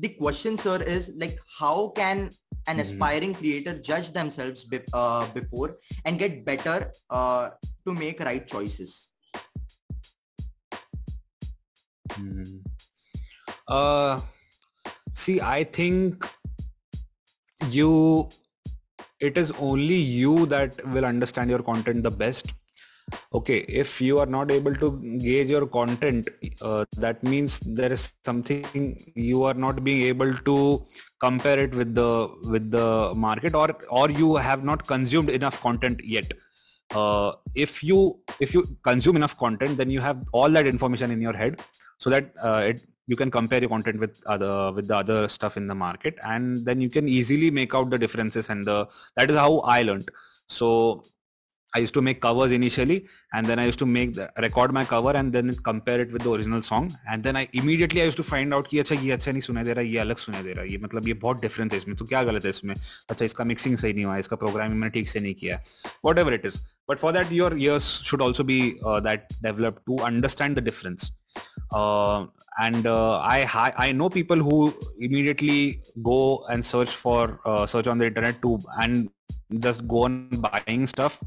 The 0.00 0.08
question, 0.08 0.56
sir, 0.56 0.82
is 0.82 1.12
like, 1.16 1.38
how 1.58 1.92
can 1.94 2.30
an 2.66 2.76
mm-hmm. 2.76 2.80
aspiring 2.80 3.34
creator 3.34 3.78
judge 3.78 4.10
themselves 4.12 4.64
be- 4.64 4.80
uh, 4.92 5.26
before 5.32 5.78
and 6.04 6.18
get 6.18 6.44
better 6.44 6.90
uh, 7.10 7.50
to 7.86 7.94
make 7.94 8.20
right 8.20 8.46
choices 8.46 9.08
mm. 12.08 12.60
uh, 13.68 14.20
see 15.14 15.40
i 15.40 15.64
think 15.64 16.28
you 17.70 18.28
it 19.20 19.36
is 19.38 19.52
only 19.58 19.94
you 19.94 20.46
that 20.46 20.84
will 20.88 21.04
understand 21.04 21.48
your 21.50 21.62
content 21.62 22.02
the 22.02 22.10
best 22.10 22.54
okay 23.32 23.58
if 23.82 24.00
you 24.00 24.18
are 24.18 24.26
not 24.26 24.50
able 24.50 24.74
to 24.74 24.90
gauge 25.18 25.48
your 25.48 25.66
content 25.66 26.28
uh, 26.60 26.84
that 26.96 27.22
means 27.22 27.58
there 27.60 27.92
is 27.92 28.12
something 28.24 29.12
you 29.14 29.44
are 29.44 29.54
not 29.54 29.82
being 29.84 30.02
able 30.02 30.32
to 30.50 30.84
compare 31.26 31.58
it 31.64 31.74
with 31.80 31.94
the 32.00 32.10
with 32.54 32.70
the 32.76 32.88
market 33.26 33.54
or 33.54 33.68
or 34.00 34.06
you 34.22 34.30
have 34.48 34.64
not 34.70 34.86
consumed 34.94 35.30
enough 35.30 35.60
content 35.66 36.00
yet. 36.16 36.32
Uh, 37.00 37.32
if 37.66 37.82
you 37.88 37.98
if 38.46 38.54
you 38.54 38.62
consume 38.88 39.16
enough 39.20 39.36
content 39.42 39.78
then 39.80 39.90
you 39.96 40.00
have 40.08 40.18
all 40.32 40.50
that 40.56 40.66
information 40.72 41.10
in 41.10 41.22
your 41.26 41.36
head 41.42 41.60
so 41.98 42.10
that 42.14 42.32
uh, 42.48 42.62
it 42.70 42.82
you 43.06 43.16
can 43.20 43.30
compare 43.36 43.60
your 43.64 43.70
content 43.74 43.98
with 44.04 44.18
other 44.34 44.72
with 44.76 44.88
the 44.90 44.96
other 45.02 45.20
stuff 45.36 45.56
in 45.60 45.66
the 45.72 45.78
market 45.86 46.18
and 46.32 46.66
then 46.66 46.80
you 46.84 46.90
can 46.96 47.08
easily 47.08 47.50
make 47.60 47.74
out 47.78 47.88
the 47.94 48.00
differences 48.04 48.50
and 48.54 48.64
the 48.72 48.78
that 49.16 49.30
is 49.30 49.36
how 49.44 49.52
i 49.76 49.82
learned. 49.82 50.10
So 50.58 50.68
I 51.74 51.78
used 51.78 51.94
to 51.94 52.02
make 52.02 52.20
covers 52.20 52.50
initially 52.52 53.06
and 53.32 53.46
then 53.46 53.58
I 53.58 53.64
used 53.66 53.78
to 53.78 53.86
make 53.86 54.12
the, 54.14 54.30
record 54.38 54.72
my 54.72 54.84
cover 54.84 55.12
and 55.12 55.32
then 55.32 55.54
compare 55.54 56.00
it 56.00 56.12
with 56.12 56.22
the 56.22 56.30
original 56.30 56.62
song 56.62 56.92
and 57.08 57.22
then 57.22 57.36
I 57.36 57.48
immediately 57.52 58.02
I 58.02 58.04
used 58.04 58.18
to 58.18 58.26
find 58.30 58.54
out 58.54 58.68
कि 58.68 58.78
अच्छा 58.80 58.94
ये 58.94 59.12
अच्छा 59.12 59.32
नहीं 59.32 59.40
सुनाई 59.40 59.64
दे 59.64 59.72
रहा 59.72 59.84
ये 59.84 59.98
अलग 59.98 60.16
सुनाई 60.24 60.42
दे 60.42 60.52
रहा 60.52 60.64
ये 60.64 60.78
मतलब 60.82 61.08
ये 61.08 61.14
बहुत 61.24 61.40
डिफरेंस 61.42 61.72
है 61.72 61.78
इसमें 61.78 61.96
तो 61.96 62.04
क्या 62.12 62.22
गलत 62.30 62.44
है 62.44 62.50
इसमें 62.50 62.74
अच्छा 62.74 63.24
इसका 63.24 63.44
मिक्सिंग 63.44 63.76
सही 63.76 63.92
नहीं 63.92 64.04
हुआ 64.04 64.16
इसका 64.24 64.36
प्रोग्रामिंग 64.44 64.80
मैंने 64.80 64.90
ठीक 64.98 65.08
से 65.08 65.20
नहीं 65.20 65.34
किया 65.34 65.60
whatever 66.18 66.34
it 66.34 66.46
is 66.46 66.58
but 66.90 66.98
for 66.98 67.12
that 67.12 67.32
your 67.32 67.56
ears 67.60 67.90
should 68.10 68.22
also 68.22 68.44
be 68.52 68.60
that 69.08 69.26
develop 69.42 69.82
to 69.86 69.98
understand 70.10 70.58
the 70.58 70.64
difference 70.64 71.10
and 72.58 72.86
uh, 72.86 73.18
I 73.18 73.72
I 73.76 73.92
know 73.92 74.08
people 74.10 74.36
who 74.36 74.74
immediately 75.00 75.80
go 76.02 76.44
and 76.50 76.64
search 76.64 76.90
for 76.90 77.40
uh, 77.46 77.66
search 77.66 77.86
on 77.86 77.98
the 77.98 78.06
internet 78.06 78.42
to 78.42 78.58
and 78.78 79.08
just 79.60 79.86
go 79.88 80.04
on 80.04 80.28
buying 80.28 80.86
stuff 80.86 81.22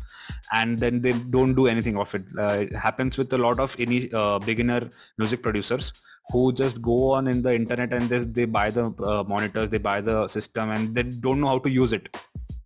and 0.54 0.78
then 0.80 1.02
they 1.02 1.14
don't 1.14 1.54
do 1.54 1.68
anything 1.68 1.98
of 1.98 2.14
it. 2.16 2.24
Uh, 2.38 2.66
it 2.66 2.74
happens 2.74 3.18
with 3.18 3.32
a 3.34 3.38
lot 3.38 3.60
of 3.60 3.76
any 3.80 4.12
uh, 4.14 4.40
beginner 4.40 4.90
music 5.18 5.42
producers 5.42 5.92
who 6.30 6.52
just 6.54 6.82
go 6.82 7.12
on 7.12 7.28
in 7.28 7.42
the 7.42 7.54
internet 7.54 7.94
and 7.94 8.10
just 8.10 8.34
they 8.34 8.46
buy 8.46 8.70
the 8.70 8.86
uh, 9.04 9.24
monitors, 9.28 9.70
they 9.70 9.78
buy 9.78 10.02
the 10.02 10.28
system 10.28 10.72
and 10.72 10.96
they 10.96 11.04
don't 11.04 11.40
know 11.42 11.48
how 11.48 11.60
to 11.60 11.70
use 11.70 11.94
it. 11.94 12.10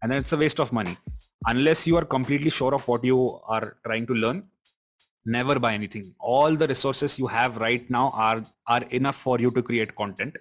And 0.01 0.12
then 0.12 0.20
it's 0.20 0.32
a 0.32 0.38
waste 0.38 0.60
of 0.60 0.72
money. 0.72 0.98
Unless 1.46 1.88
you 1.88 1.98
are 1.98 2.06
completely 2.06 2.50
sure 2.50 2.74
of 2.74 2.88
what 2.88 3.04
you 3.04 3.39
are 3.48 3.78
trying 3.86 4.06
to 4.08 4.13
learn, 4.13 4.44
never 5.25 5.60
buy 5.60 5.74
anything. 5.74 6.13
All 6.20 6.56
the 6.56 6.68
resources 6.68 7.20
you 7.20 7.28
have 7.28 7.58
right 7.58 7.89
now 7.89 8.12
are, 8.13 8.44
are 8.68 8.84
enough 8.89 9.16
for 9.16 9.39
you 9.39 9.51
to 9.51 9.62
create 9.62 9.96
content. 9.96 10.38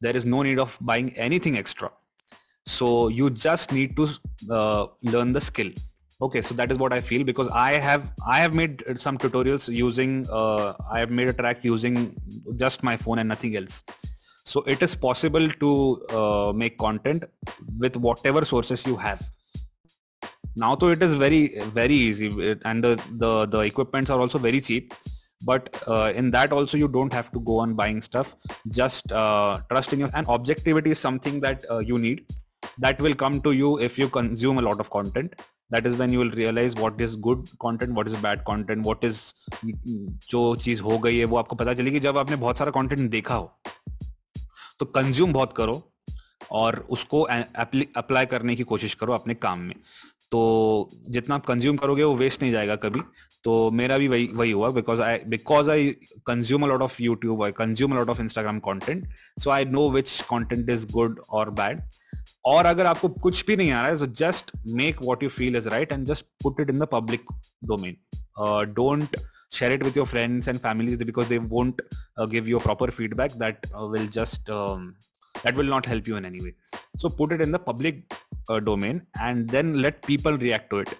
There 0.00 0.16
is 0.16 0.24
no 0.24 0.42
need 0.42 0.58
of 0.58 0.76
buying 0.80 1.16
anything 1.16 1.56
extra 1.56 1.90
so 2.66 3.08
you 3.08 3.30
just 3.30 3.72
need 3.72 3.96
to 3.96 4.08
uh, 4.50 4.86
learn 5.02 5.32
the 5.32 5.40
skill. 5.40 5.70
Okay 6.22 6.40
so 6.42 6.54
that 6.54 6.70
is 6.72 6.78
what 6.78 6.92
i 6.92 7.00
feel 7.00 7.24
because 7.24 7.48
i 7.48 7.72
have 7.72 8.12
i 8.26 8.38
have 8.38 8.54
made 8.54 8.82
some 8.96 9.18
tutorials 9.18 9.68
using 9.68 10.26
uh, 10.30 10.72
i 10.90 10.98
have 10.98 11.10
made 11.10 11.28
a 11.28 11.32
track 11.32 11.64
using 11.64 12.14
just 12.56 12.82
my 12.82 12.96
phone 12.96 13.18
and 13.18 13.28
nothing 13.28 13.56
else. 13.56 13.82
So 14.44 14.62
it 14.62 14.82
is 14.82 14.94
possible 14.94 15.48
to 15.48 16.06
uh, 16.10 16.52
make 16.54 16.78
content 16.78 17.24
with 17.78 17.96
whatever 17.96 18.44
sources 18.44 18.86
you 18.86 18.96
have. 18.96 19.28
Now 20.54 20.76
though 20.76 20.90
it 20.90 21.02
is 21.02 21.14
very 21.14 21.58
very 21.80 21.94
easy 21.94 22.28
and 22.64 22.84
the 22.84 23.02
the, 23.10 23.46
the 23.46 23.60
equipments 23.60 24.10
are 24.10 24.20
also 24.20 24.38
very 24.38 24.60
cheap 24.60 24.94
but 25.42 25.68
uh, 25.86 26.12
in 26.14 26.30
that 26.30 26.52
also 26.52 26.78
you 26.78 26.88
don't 26.88 27.12
have 27.12 27.30
to 27.32 27.40
go 27.40 27.58
on 27.58 27.74
buying 27.74 28.00
stuff. 28.00 28.34
Just 28.68 29.12
uh, 29.12 29.60
trust 29.68 29.92
in 29.92 30.00
your 30.00 30.10
and 30.14 30.26
objectivity 30.28 30.92
is 30.92 30.98
something 30.98 31.40
that 31.40 31.64
uh, 31.70 31.78
you 31.78 31.98
need 31.98 32.24
that 32.84 33.00
will 33.06 33.14
come 33.24 33.40
to 33.42 33.52
you 33.52 33.72
if 33.88 33.98
you 34.02 34.08
consume 34.16 34.62
a 34.62 34.64
lot 34.68 34.80
of 34.84 34.90
content. 34.90 35.34
That 35.70 35.86
is 35.88 35.96
when 35.98 36.12
you 36.12 36.20
will 36.20 36.34
realize 36.38 36.74
what 36.76 37.00
is 37.04 37.14
good 37.26 37.46
content, 37.64 37.94
what 37.98 38.10
is 38.10 38.16
bad 38.24 38.44
content, 38.48 38.86
what 38.88 39.04
is, 39.08 39.20
जो 39.64 40.44
चीज़ 40.64 40.82
हो 40.82 40.98
गई 40.98 41.18
है, 41.18 41.24
वो 41.24 41.36
आपको 41.38 41.56
पता 41.56 41.74
चलेगी 41.74 42.00
जब 42.00 42.18
आपने 42.18 42.36
बहुत 42.36 42.58
सारा 42.58 42.70
कंटेंट 42.70 43.10
देखा 43.10 43.34
हो 43.34 43.50
तो 44.80 44.86
कंज्यूम 44.94 45.32
बहुत 45.32 45.52
करो 45.56 45.82
और 46.52 46.76
उसको 46.90 47.20
अप्लाई 47.22 48.26
करने 48.26 48.56
की 48.56 48.62
कोशिश 48.72 48.94
करो 48.94 49.12
अपने 49.12 49.34
काम 49.34 49.58
में। 49.58 49.74
तो 50.30 50.90
जितना 51.10 51.34
आप 51.34 51.46
कंज्यूम 51.46 51.76
करोगे, 51.76 52.02
वो 52.04 52.14
वेस्ट 52.16 52.42
नहीं 52.42 52.52
जाएगा 52.52 52.76
कभी। 52.84 53.00
तो 53.44 53.70
मेरा 53.70 53.98
भी 53.98 54.08
वही 54.08 54.28
वही 54.34 54.50
हुआ 54.50 54.68
because 54.70 55.00
I 55.02 55.18
because 55.28 55.70
I 55.70 55.88
consume 56.26 56.64
lot 56.66 56.82
of 56.82 57.02
YouTube 57.02 57.42
I 57.44 57.52
consume 57.58 57.94
lot 57.94 58.08
of 58.10 58.20
Instagram 58.22 58.58
content 58.68 59.06
so 59.42 59.50
I 59.50 59.64
know 59.64 59.88
which 59.90 60.20
content 60.30 60.70
is 60.70 60.86
good 60.92 61.20
और 61.30 61.50
बैड 61.60 61.82
और 62.53 62.65
अगर 62.65 62.85
आपको 62.85 63.09
कुछ 63.25 63.45
भी 63.45 63.55
नहीं 63.55 63.71
आ 63.71 63.81
रहा 63.81 63.91
है 63.91 64.13
just 64.23 64.51
make 64.81 65.01
what 65.03 65.23
you 65.23 65.29
feel 65.39 65.55
is 65.55 65.67
right 65.75 65.91
and 65.91 66.05
just 66.07 66.25
put 66.43 66.61
it 66.61 66.69
in 66.69 66.79
the 66.79 66.87
public 66.91 67.25
domain 67.71 67.97
don't 68.73 69.17
share 69.57 69.71
it 69.71 69.83
with 69.83 69.95
your 69.95 70.05
friends 70.05 70.47
and 70.47 70.61
families 70.61 70.97
because 70.97 71.27
they 71.27 71.39
won't 71.39 71.81
uh, 72.17 72.25
give 72.25 72.47
you 72.47 72.57
a 72.57 72.59
proper 72.59 72.91
feedback 72.91 73.31
that 73.43 73.65
uh, 73.77 73.85
will 73.93 74.07
just 74.17 74.49
um, 74.49 74.95
that 75.43 75.55
will 75.55 75.71
not 75.75 75.85
help 75.85 76.07
you 76.07 76.17
in 76.17 76.25
any 76.25 76.41
way 76.41 76.53
so 76.97 77.09
put 77.09 77.31
it 77.31 77.41
in 77.41 77.51
the 77.51 77.59
public 77.59 78.03
uh, 78.49 78.59
domain 78.59 79.01
and 79.19 79.49
then 79.49 79.81
let 79.81 80.01
people 80.03 80.37
react 80.37 80.69
to 80.69 80.79
it 80.79 80.93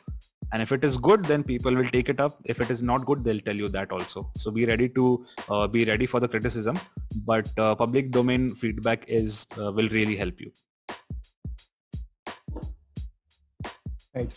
and 0.52 0.62
if 0.62 0.72
it 0.72 0.84
is 0.84 0.98
good 0.98 1.26
then 1.26 1.44
people 1.44 1.74
will 1.74 1.90
take 1.96 2.10
it 2.10 2.20
up 2.20 2.40
if 2.46 2.62
it 2.62 2.70
is 2.72 2.82
not 2.82 3.06
good 3.06 3.24
they'll 3.24 3.46
tell 3.50 3.56
you 3.56 3.68
that 3.68 3.92
also 3.92 4.30
so 4.38 4.52
be 4.52 4.66
ready 4.66 4.90
to 4.90 5.24
uh, 5.50 5.68
be 5.68 5.86
ready 5.86 6.06
for 6.06 6.20
the 6.20 6.28
criticism 6.28 6.80
but 7.26 7.48
uh, 7.60 7.76
public 7.76 8.12
domain 8.12 8.56
feedback 8.56 9.04
is 9.08 9.46
uh, 9.60 9.72
will 9.72 9.90
really 9.90 10.16
help 10.16 10.40
you 10.40 10.52
Right 14.15 14.35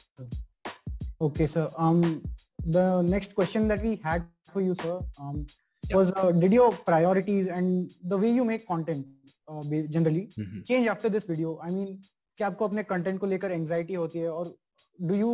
okay 1.21 1.47
sir 1.47 1.63
um 1.77 2.01
the 2.77 2.85
next 3.03 3.33
question 3.35 3.67
that 3.67 3.81
we 3.81 3.93
had 4.03 4.27
for 4.53 4.61
you 4.69 4.75
sir 4.83 4.99
um 5.19 5.45
Yeah. 5.83 5.95
was 5.97 6.09
uh, 6.21 6.31
did 6.43 6.53
your 6.53 6.71
priorities 6.87 7.45
and 7.57 7.91
the 8.13 8.17
way 8.21 8.29
you 8.37 8.43
make 8.47 8.63
content 8.69 9.05
uh, 9.47 9.61
generally 9.95 10.23
Mhm. 10.37 10.63
change 10.69 10.87
after 10.93 11.11
this 11.13 11.27
video 11.27 11.51
i 11.67 11.69
mean 11.75 11.91
क्या 12.37 12.47
आपको 12.47 12.67
अपने 12.67 12.83
content 12.89 13.19
को 13.19 13.27
लेकर 13.27 13.51
anxiety 13.51 13.93
होती 13.93 14.19
है 14.19 14.31
और 14.31 14.49
do 15.09 15.15
you 15.15 15.29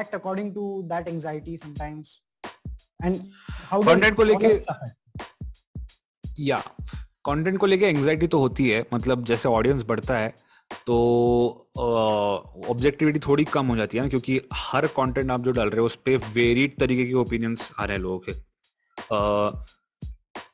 act 0.00 0.14
according 0.14 0.52
to 0.54 0.66
that 0.92 1.08
anxiety 1.08 1.56
sometimes 1.64 2.12
and 3.04 3.16
how 3.70 3.82
Content 3.82 4.16
को 4.16 4.24
लेके- 4.24 4.60
या 6.50 6.62
कंटेंट 7.24 7.58
को 7.58 7.66
लेके 7.66 7.86
एंजाइटी 7.88 8.26
तो 8.26 8.38
होती 8.40 8.68
है 8.70 8.84
मतलब 8.94 9.24
जैसे 9.32 9.48
ऑडियंस 9.48 9.82
बढ़ता 9.88 10.18
है 10.18 10.32
तो 10.86 10.96
ऑब्जेक्टिविटी 12.70 13.18
थोड़ी 13.26 13.44
कम 13.52 13.66
हो 13.66 13.76
जाती 13.76 13.96
है 13.98 14.02
ना, 14.04 14.08
क्योंकि 14.08 14.40
हर 14.54 14.86
कंटेंट 14.96 15.30
आप 15.30 15.40
जो 15.44 15.52
डाल 15.52 15.70
रहे 15.70 15.80
हो, 15.80 15.86
उस 15.86 15.96
पर 16.06 16.16
वेरीड 16.34 16.78
तरीके 16.80 17.06
के 17.06 17.14
ओपिनियंस 17.22 17.70
आ 17.78 17.84
रहे 17.84 17.96
हैं 17.96 18.02
लोगों 18.02 18.18
के। 18.28 18.32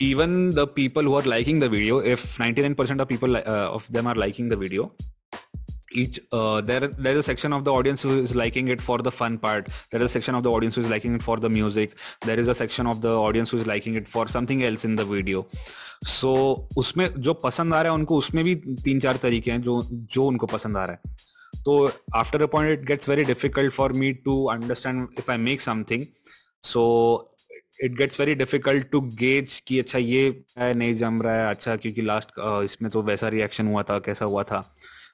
Even 0.02 0.50
the 0.50 0.66
people 0.76 1.06
who 1.06 1.14
are 1.16 1.24
liking 1.26 1.60
the 1.62 1.64
video 1.66 2.00
if 2.02 2.26
99% 2.42 3.00
of 3.00 3.08
people 3.08 3.36
of 3.36 3.86
them 3.92 4.08
are 4.08 4.16
liking 4.16 4.50
the 4.50 4.54
video 4.58 4.82
each 5.92 6.20
uh, 6.32 6.60
there 6.60 6.86
there 6.88 7.12
is 7.12 7.18
a 7.18 7.22
section 7.22 7.52
of 7.52 7.64
the 7.64 7.72
audience 7.72 8.02
who 8.02 8.20
is 8.20 8.34
liking 8.34 8.68
it 8.68 8.80
for 8.80 8.98
the 8.98 9.10
fun 9.10 9.38
part 9.38 9.68
there 9.90 10.00
is 10.00 10.10
a 10.10 10.12
section 10.12 10.34
of 10.34 10.42
the 10.42 10.50
audience 10.50 10.76
who 10.76 10.82
is 10.82 10.90
liking 10.90 11.14
it 11.14 11.22
for 11.22 11.36
the 11.36 11.48
music 11.48 11.96
there 12.22 12.38
is 12.38 12.48
a 12.48 12.54
section 12.54 12.86
of 12.86 13.00
the 13.00 13.08
audience 13.08 13.50
who 13.50 13.58
is 13.58 13.66
liking 13.66 13.94
it 13.94 14.08
for 14.08 14.28
something 14.28 14.62
else 14.64 14.84
in 14.84 14.96
the 14.96 15.04
video 15.04 15.44
so 16.02 16.30
उसमें 16.76 17.08
जो 17.20 17.34
पसंद 17.34 17.74
आ 17.74 17.80
रहा 17.82 17.92
है 17.92 17.98
उनको 17.98 18.16
उसमें 18.18 18.42
भी 18.44 18.54
तीन 18.84 19.00
चार 19.00 19.16
तरीके 19.22 19.50
हैं 19.50 19.62
जो 19.62 19.82
जो 19.92 20.26
उनको 20.26 20.46
पसंद 20.46 20.76
आ 20.76 20.84
रहा 20.84 20.96
है 20.96 21.28
तो 21.64 21.74
after 22.16 22.42
a 22.42 22.46
point 22.52 22.78
it 22.78 22.86
gets 22.86 23.08
very 23.08 23.24
difficult 23.24 23.72
for 23.72 23.92
me 23.92 24.12
to 24.24 24.44
understand 24.52 25.06
if 25.18 25.30
I 25.30 25.38
make 25.38 25.60
something 25.60 26.04
so 26.64 26.84
it 27.84 27.96
gets 27.96 28.20
very 28.20 28.34
difficult 28.34 28.90
to 28.90 29.00
gauge 29.20 29.62
कि 29.66 29.78
अच्छा 29.78 29.98
ये 29.98 30.22
है 30.58 30.72
नहीं 30.74 30.94
जम 30.94 31.20
रहा 31.22 31.34
है 31.34 31.50
अच्छा 31.50 31.76
क्योंकि 31.76 32.02
लास्ट 32.02 32.32
इसमें 32.64 32.90
तो 32.90 33.02
वैसा 33.02 33.28
रिएक्शन 33.36 33.66
हुआ 33.66 33.82
था 33.90 33.98
कैसा 34.06 34.24
हुआ 34.24 34.42
था 34.42 34.64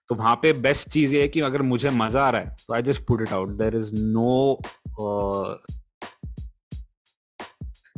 तो 0.08 0.14
वहाँ 0.14 0.34
पे 0.42 0.52
बेस्ट 0.52 0.88
चीज़ 0.88 1.14
ये 1.14 1.22
है 1.22 1.28
कि 1.28 1.40
अगर 1.40 1.62
मुझे 1.62 1.90
मज़ा 1.90 2.26
आ 2.26 2.30
रहा 2.30 2.40
है 2.40 2.56
तो 2.66 2.74
I 2.74 2.82
just 2.82 3.06
put 3.06 3.22
it 3.22 3.32
out 3.32 3.50
there 3.58 3.76
is 3.76 3.90
no 3.94 4.60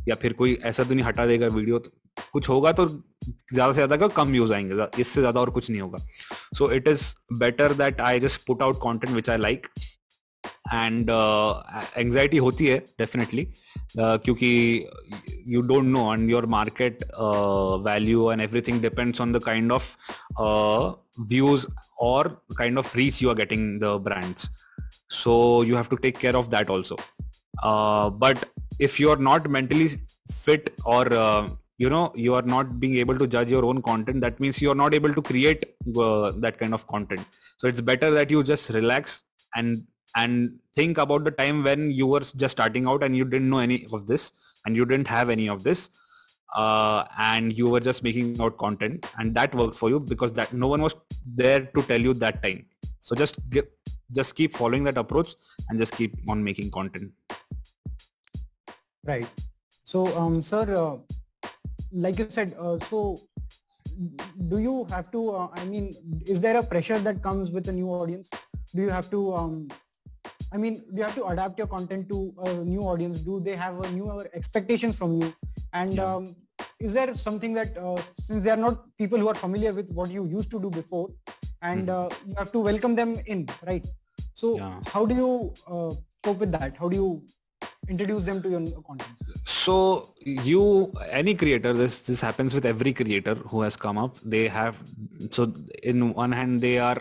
या 0.08 0.14
फिर 0.14 0.32
कोई 0.32 0.58
ऐसा 0.64 0.84
तो 0.84 0.94
नहीं 0.94 1.04
हटा 1.04 1.26
देगा 1.26 1.46
वीडियो 1.46 1.78
तो 1.78 1.90
कुछ 2.32 2.48
होगा 2.48 2.72
तो 2.72 2.86
ज़्यादा 2.86 3.72
से 3.72 3.86
ज़्यादा 3.86 4.06
कम 4.08 4.28
व्यूज़ 4.28 4.52
आएँगे 4.52 4.86
इससे 5.00 5.20
ज़्यादा 5.20 5.40
और 5.40 5.50
कुछ 5.50 5.70
नहीं 5.70 5.80
होगा। 5.80 5.98
So 6.58 6.70
it 6.72 6.88
is 6.88 7.02
better 7.38 7.72
that 7.74 8.00
I 8.00 8.20
just 8.20 8.46
put 8.46 8.62
out 8.62 8.78
content 8.82 9.12
which 9.14 9.30
I 9.30 9.38
like 9.38 9.66
and 10.73 11.09
anxiety 11.97 12.37
होती 12.37 12.67
है 12.67 12.77
डेफिनेटली 12.99 13.47
क्योंकि 13.97 14.51
you 15.45 15.61
don't 15.61 15.91
know 15.91 16.11
and 16.11 16.29
your 16.29 16.47
market 16.47 17.03
uh, 17.13 17.77
value 17.77 18.29
and 18.29 18.41
everything 18.41 18.79
depends 18.79 19.19
on 19.19 19.31
the 19.31 19.39
kind 19.39 19.71
of 19.71 19.97
uh, 20.37 20.93
views 21.31 21.65
or 21.97 22.41
kind 22.57 22.77
of 22.77 22.93
reach 22.95 23.21
you 23.21 23.29
are 23.29 23.35
getting 23.35 23.79
the 23.79 23.99
brands 23.99 24.49
so 25.09 25.61
you 25.61 25.75
have 25.75 25.89
to 25.89 25.97
take 25.97 26.19
care 26.19 26.35
of 26.35 26.49
that 26.49 26.69
also 26.69 26.97
uh, 27.63 28.09
but 28.09 28.49
if 28.79 28.99
you 28.99 29.09
are 29.09 29.17
not 29.17 29.49
mentally 29.49 29.89
fit 30.31 30.73
or 30.85 31.11
uh, 31.13 31.47
you 31.77 31.89
know 31.89 32.11
you 32.15 32.33
are 32.33 32.47
not 32.55 32.79
being 32.79 32.95
able 32.95 33.17
to 33.17 33.27
judge 33.27 33.49
your 33.49 33.65
own 33.65 33.81
content 33.81 34.21
that 34.21 34.39
means 34.39 34.61
you 34.61 34.71
are 34.71 34.81
not 34.83 34.93
able 34.93 35.13
to 35.13 35.21
create 35.21 35.63
uh, 35.97 36.31
that 36.37 36.57
kind 36.57 36.73
of 36.73 36.87
content 36.87 37.25
so 37.57 37.67
it's 37.67 37.81
better 37.81 38.11
that 38.11 38.31
you 38.31 38.43
just 38.43 38.69
relax 38.71 39.23
and 39.55 39.83
and 40.16 40.58
think 40.74 40.98
about 40.98 41.24
the 41.24 41.30
time 41.30 41.62
when 41.62 41.90
you 41.90 42.06
were 42.06 42.20
just 42.20 42.52
starting 42.52 42.86
out 42.86 43.02
and 43.02 43.16
you 43.16 43.24
didn't 43.24 43.50
know 43.50 43.58
any 43.58 43.86
of 43.92 44.06
this 44.06 44.32
and 44.66 44.76
you 44.76 44.84
didn't 44.84 45.08
have 45.08 45.30
any 45.30 45.48
of 45.48 45.62
this 45.62 45.90
uh, 46.56 47.04
and 47.18 47.52
you 47.52 47.68
were 47.68 47.80
just 47.80 48.02
making 48.02 48.40
out 48.40 48.56
content 48.58 49.06
and 49.18 49.34
that 49.34 49.54
worked 49.54 49.74
for 49.74 49.90
you 49.90 50.00
because 50.00 50.32
that 50.32 50.52
no 50.52 50.68
one 50.68 50.80
was 50.80 50.94
there 51.26 51.66
to 51.74 51.82
tell 51.82 52.00
you 52.00 52.14
that 52.14 52.42
time 52.42 52.64
so 53.00 53.14
just 53.14 53.36
get, 53.50 53.70
just 54.12 54.34
keep 54.34 54.54
following 54.54 54.84
that 54.84 54.96
approach 54.96 55.34
and 55.68 55.78
just 55.78 55.94
keep 55.94 56.14
on 56.28 56.42
making 56.42 56.70
content 56.70 57.12
Right. 59.08 59.28
So, 59.84 60.06
um, 60.18 60.42
sir, 60.42 60.68
uh, 60.76 60.98
like 61.92 62.18
you 62.18 62.26
said, 62.28 62.54
uh, 62.60 62.78
so 62.78 63.20
do 64.48 64.58
you 64.58 64.84
have 64.90 65.10
to? 65.12 65.30
Uh, 65.30 65.48
I 65.54 65.64
mean, 65.64 65.96
is 66.26 66.42
there 66.42 66.56
a 66.56 66.62
pressure 66.62 66.98
that 66.98 67.22
comes 67.22 67.50
with 67.50 67.68
a 67.68 67.72
new 67.72 67.88
audience? 67.88 68.28
Do 68.74 68.82
you 68.82 68.90
have 68.90 69.10
to? 69.10 69.34
Um, 69.34 69.68
I 70.52 70.56
mean, 70.56 70.82
do 70.90 70.96
you 70.96 71.02
have 71.02 71.14
to 71.14 71.26
adapt 71.26 71.58
your 71.58 71.66
content 71.66 72.08
to 72.08 72.34
a 72.38 72.52
new 72.64 72.80
audience? 72.80 73.20
Do 73.20 73.40
they 73.40 73.56
have 73.56 73.80
a 73.80 73.90
new 73.90 74.20
expectations 74.32 74.96
from 74.96 75.20
you? 75.20 75.32
And 75.72 75.94
Yeah. 75.94 76.14
um, 76.14 76.36
is 76.80 76.92
there 76.94 77.14
something 77.14 77.52
that 77.54 77.76
uh, 77.76 78.00
since 78.26 78.44
they 78.44 78.50
are 78.50 78.62
not 78.66 78.84
people 78.96 79.18
who 79.18 79.28
are 79.28 79.34
familiar 79.34 79.72
with 79.72 79.90
what 79.90 80.10
you 80.10 80.26
used 80.26 80.50
to 80.52 80.60
do 80.60 80.70
before, 80.70 81.08
and 81.62 81.90
uh, 81.90 82.08
you 82.26 82.34
have 82.38 82.52
to 82.52 82.60
welcome 82.60 82.94
them 82.94 83.16
in, 83.26 83.48
right? 83.66 83.86
So, 84.34 84.56
Yeah. 84.56 84.80
how 84.94 85.04
do 85.04 85.14
you 85.22 85.30
uh, 85.66 85.92
cope 86.22 86.38
with 86.46 86.52
that? 86.52 86.76
How 86.76 86.88
do 86.88 86.96
you 86.96 87.10
introduce 87.88 88.22
them 88.22 88.42
to 88.42 88.50
your 88.54 88.82
content? 88.82 89.28
so 89.44 90.14
you 90.24 90.92
any 91.10 91.34
creator 91.34 91.72
this 91.72 92.00
this 92.08 92.20
happens 92.20 92.54
with 92.54 92.66
every 92.70 92.92
creator 92.92 93.34
who 93.50 93.62
has 93.62 93.76
come 93.84 93.98
up 94.02 94.18
they 94.34 94.46
have 94.46 94.76
so 95.30 95.52
in 95.82 96.12
one 96.12 96.32
hand 96.32 96.60
they 96.60 96.78
are 96.78 97.00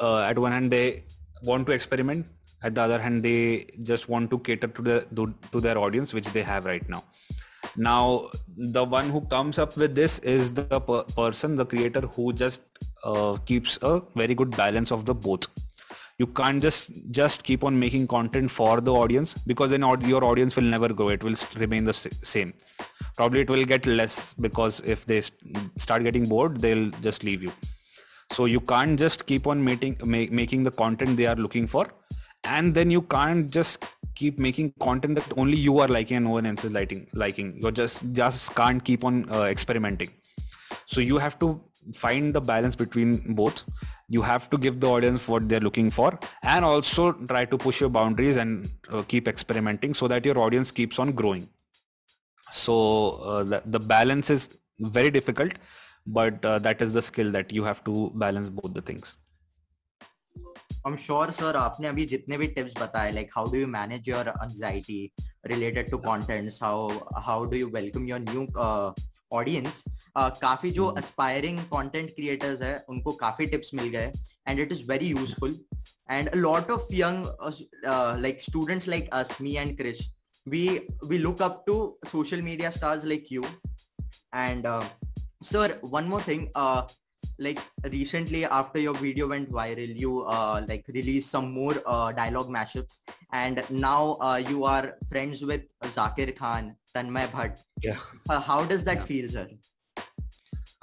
uh, 0.00 0.20
at 0.20 0.38
one 0.38 0.52
hand 0.52 0.70
they 0.70 1.04
want 1.42 1.66
to 1.66 1.72
experiment 1.72 2.26
at 2.62 2.74
the 2.74 2.82
other 2.82 2.98
hand 3.00 3.22
they 3.22 3.66
just 3.82 4.08
want 4.08 4.30
to 4.30 4.38
cater 4.38 4.68
to 4.68 4.82
the 4.82 5.06
to, 5.52 5.60
their 5.60 5.78
audience 5.78 6.12
which 6.12 6.26
they 6.26 6.42
have 6.42 6.64
right 6.64 6.88
now. 6.88 7.04
Now 7.76 8.30
the 8.56 8.84
one 8.84 9.10
who 9.10 9.20
comes 9.22 9.58
up 9.58 9.76
with 9.76 9.94
this 9.94 10.18
is 10.20 10.50
the 10.52 10.80
per- 10.80 11.04
person 11.04 11.56
the 11.56 11.66
creator 11.66 12.00
who 12.00 12.32
just 12.32 12.60
uh, 13.04 13.36
keeps 13.46 13.78
a 13.82 14.02
very 14.14 14.34
good 14.34 14.50
balance 14.56 14.90
of 14.90 15.06
the 15.06 15.14
both. 15.14 15.46
You 16.18 16.26
can't 16.26 16.60
just 16.60 16.90
just 17.12 17.44
keep 17.44 17.62
on 17.62 17.78
making 17.78 18.08
content 18.08 18.50
for 18.50 18.80
the 18.80 18.92
audience 18.92 19.34
because 19.34 19.70
then 19.70 19.82
your 20.04 20.24
audience 20.24 20.56
will 20.56 20.64
never 20.64 20.88
grow. 20.88 21.10
It 21.10 21.22
will 21.22 21.36
remain 21.56 21.84
the 21.84 21.92
same. 21.92 22.54
Probably 23.16 23.40
it 23.40 23.50
will 23.50 23.64
get 23.64 23.86
less 23.86 24.34
because 24.34 24.80
if 24.80 25.06
they 25.06 25.22
start 25.76 26.02
getting 26.02 26.28
bored 26.28 26.60
they'll 26.60 26.90
just 27.02 27.22
leave 27.22 27.42
you. 27.42 27.52
So 28.32 28.44
you 28.44 28.60
can't 28.60 28.98
just 28.98 29.26
keep 29.26 29.46
on 29.46 29.62
making 29.64 29.96
ma- 30.04 30.30
making 30.30 30.64
the 30.64 30.72
content 30.72 31.16
they 31.16 31.26
are 31.26 31.36
looking 31.36 31.66
for 31.66 31.88
and 32.56 32.74
then 32.74 32.90
you 32.90 33.02
can't 33.02 33.50
just 33.50 33.84
keep 34.14 34.38
making 34.38 34.72
content 34.80 35.14
that 35.16 35.32
only 35.36 35.56
you 35.56 35.78
are 35.78 35.88
liking 35.88 36.16
and 36.18 36.26
no 36.26 36.32
one 36.32 36.46
else 36.46 36.64
is 36.64 36.72
liking 36.72 37.06
liking. 37.12 37.56
You 37.62 37.70
just 37.70 38.02
just 38.12 38.54
can't 38.54 38.84
keep 38.84 39.04
on 39.04 39.30
uh, 39.30 39.42
experimenting. 39.54 40.10
So 40.86 41.00
you 41.00 41.18
have 41.18 41.38
to 41.40 41.60
find 41.94 42.34
the 42.34 42.40
balance 42.40 42.76
between 42.76 43.34
both. 43.34 43.62
You 44.08 44.22
have 44.22 44.48
to 44.50 44.58
give 44.58 44.80
the 44.80 44.88
audience 44.88 45.28
what 45.28 45.48
they're 45.48 45.66
looking 45.68 45.90
for 45.90 46.18
and 46.42 46.64
also 46.64 47.12
try 47.32 47.44
to 47.44 47.58
push 47.58 47.80
your 47.80 47.90
boundaries 47.90 48.36
and 48.36 48.70
uh, 48.90 49.02
keep 49.02 49.28
experimenting 49.28 49.94
so 49.94 50.08
that 50.08 50.24
your 50.24 50.38
audience 50.38 50.70
keeps 50.70 50.98
on 50.98 51.12
growing. 51.12 51.48
So 52.50 52.76
uh, 53.32 53.42
the, 53.44 53.62
the 53.66 53.80
balance 53.80 54.30
is 54.30 54.48
very 54.78 55.10
difficult 55.10 55.52
but 56.06 56.44
uh, 56.44 56.58
that 56.60 56.80
is 56.80 56.94
the 56.94 57.02
skill 57.02 57.30
that 57.32 57.52
you 57.52 57.64
have 57.64 57.84
to 57.84 58.10
balance 58.14 58.48
both 58.48 58.72
the 58.72 58.80
things 58.80 59.16
I 60.86 60.92
am 60.92 60.96
sure 60.96 61.56
आपने 61.56 61.88
अभी 61.88 62.04
जितने 62.06 62.36
भी 62.38 62.46
tips 62.46 62.72
बताए 62.80 63.10
like 63.12 63.30
how 63.36 63.50
do 63.52 63.58
you 63.58 63.66
manage 63.66 64.08
your 64.08 64.28
anxiety 64.28 65.00
related 65.46 65.90
to 65.90 65.98
content 65.98 66.50
how 66.62 66.88
how 67.22 67.44
do 67.44 67.56
you 67.56 67.68
welcome 67.70 68.06
your 68.08 68.20
new 68.20 68.46
audience 69.32 69.82
काफ़ी 70.18 70.70
जो 70.70 70.86
aspiring 70.98 71.58
content 71.70 72.10
creators 72.10 72.62
है 72.62 72.76
उनको 72.88 73.12
काफ़ी 73.14 73.46
टिप्स 73.46 73.70
मिल 73.74 73.88
गए 73.88 74.12
and 74.48 74.60
it 74.60 74.72
is 74.72 74.84
very 74.88 75.08
useful 75.08 75.58
and 76.10 76.30
lot 76.36 76.70
of 76.70 76.94
young 76.94 77.24
like 78.20 78.42
students 78.42 78.88
like 78.88 79.10
us 79.12 79.36
me 79.40 79.56
and 79.56 79.76
Krish 79.76 80.08
we 80.46 80.68
we 81.04 81.18
look 81.18 81.42
up 81.42 81.62
to 81.66 81.76
social 82.06 82.42
media 82.42 82.70
stars 82.70 83.04
like 83.04 83.26
you 83.32 83.44
and 84.34 84.66
sir 85.44 85.78
one 85.84 86.04
more 86.04 86.22
thing 86.28 86.46
like 87.38 87.60
recently 87.92 88.44
after 88.44 88.78
your 88.78 88.94
video 88.94 89.28
went 89.28 89.50
viral 89.58 89.92
you 90.04 90.12
uh, 90.36 90.64
like 90.68 90.84
released 90.98 91.30
some 91.30 91.52
more 91.52 91.74
uh, 91.86 92.12
dialogue 92.12 92.48
mashups 92.58 92.98
and 93.32 93.62
now 93.70 94.16
uh, 94.20 94.36
you 94.50 94.64
are 94.64 94.96
friends 95.12 95.44
with 95.52 95.64
zakir 95.98 96.28
khan 96.42 96.70
tanmay 96.98 97.26
bhat 97.38 97.64
yeah 97.88 97.98
uh, 98.30 98.40
how 98.50 98.60
does 98.74 98.84
that 98.90 99.02
Yeah. 99.02 99.10
feel 99.12 99.28
sir 99.38 99.48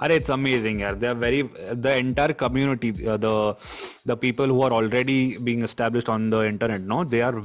Are 0.04 0.10
it's 0.14 0.28
amazing, 0.28 0.80
yeah. 0.80 0.92
They 1.02 1.08
are 1.08 1.14
very 1.14 1.42
the 1.84 1.92
entire 1.96 2.34
community, 2.42 2.88
uh, 3.12 3.16
the 3.16 3.56
the 4.10 4.16
people 4.24 4.46
who 4.54 4.60
are 4.66 4.72
already 4.78 5.38
being 5.38 5.62
established 5.68 6.10
on 6.14 6.28
the 6.34 6.40
internet. 6.48 6.82
No, 6.82 6.98
they 7.14 7.22
are 7.28 7.42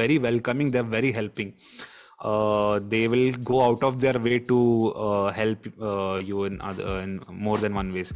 very 0.00 0.18
welcoming. 0.26 0.70
They 0.70 0.78
are 0.78 0.90
very 0.98 1.10
helping. 1.10 1.54
Uh, 2.22 2.78
they 2.88 3.08
will 3.08 3.32
go 3.42 3.62
out 3.62 3.82
of 3.82 4.00
their 4.00 4.18
way 4.18 4.38
to 4.38 4.58
uh, 4.94 5.32
help 5.32 5.66
uh, 5.80 6.20
you 6.22 6.44
in 6.44 6.60
other 6.60 7.00
in 7.00 7.20
more 7.28 7.58
than 7.58 7.74
one 7.74 7.92
ways 7.92 8.12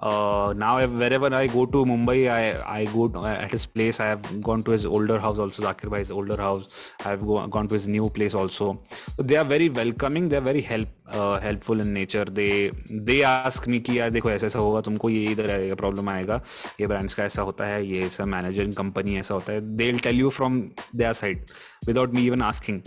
uh, 0.00 0.54
now 0.56 0.86
wherever 0.86 1.32
I 1.34 1.46
go 1.46 1.66
to 1.66 1.84
Mumbai, 1.84 2.30
I, 2.30 2.80
I 2.80 2.84
go 2.86 3.08
to, 3.08 3.24
at 3.26 3.50
his 3.50 3.66
place. 3.66 4.00
I 4.00 4.06
have 4.06 4.42
gone 4.42 4.62
to 4.64 4.70
his 4.70 4.86
older 4.86 5.18
house 5.18 5.38
also, 5.38 5.62
Zakir 5.62 5.90
Bhai's 5.90 6.10
older 6.10 6.36
house. 6.36 6.68
I 7.04 7.10
have 7.10 7.26
go, 7.26 7.46
gone 7.46 7.68
to 7.68 7.74
his 7.74 7.86
new 7.86 8.08
place 8.08 8.34
also. 8.34 8.80
So 9.16 9.22
they 9.22 9.36
are 9.36 9.44
very 9.44 9.68
welcoming. 9.68 10.28
They 10.28 10.36
are 10.36 10.40
very 10.52 10.62
help 10.62 10.88
uh, 11.06 11.38
helpful 11.40 11.80
in 11.80 11.92
nature. 11.92 12.24
They 12.24 12.70
they 12.88 13.22
ask 13.22 13.66
me 13.66 13.80
कि 13.80 13.98
यार 13.98 14.10
देखो 14.10 14.30
ऐसा 14.30 14.46
ऐसा 14.46 14.58
होगा 14.58 14.80
तुमको 14.88 15.10
ये 15.10 15.30
इधर 15.32 15.50
आएगा 15.50 15.74
प्रॉब्लम 15.74 16.08
आएगा 16.08 16.40
ये 16.80 16.86
ब्रांड्स 16.86 17.14
का 17.14 17.24
ऐसा 17.24 17.42
होता 17.42 17.66
है 17.66 17.86
ये 17.86 18.06
ऐसा 18.06 18.24
मैनेजरिंग 18.24 18.74
कंपनी 18.74 19.18
ऐसा 19.18 19.34
होता 19.34 19.52
है 19.52 19.60
will 19.60 19.98
tell 20.08 20.20
you 20.20 20.30
from 20.38 20.60
their 20.96 21.12
side 21.22 21.44
without 21.86 22.14
me 22.14 22.26
even 22.26 22.42
asking 22.42 22.80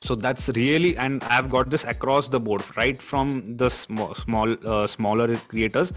so 0.00 0.14
that's 0.14 0.48
really 0.50 0.96
and 0.96 1.24
i've 1.24 1.50
got 1.50 1.70
this 1.70 1.84
across 1.84 2.28
the 2.28 2.40
board 2.40 2.62
right 2.76 3.00
from 3.00 3.56
the 3.56 3.70
small, 3.70 4.14
small 4.14 4.56
uh, 4.66 4.86
smaller 4.86 5.36
creators 5.48 5.92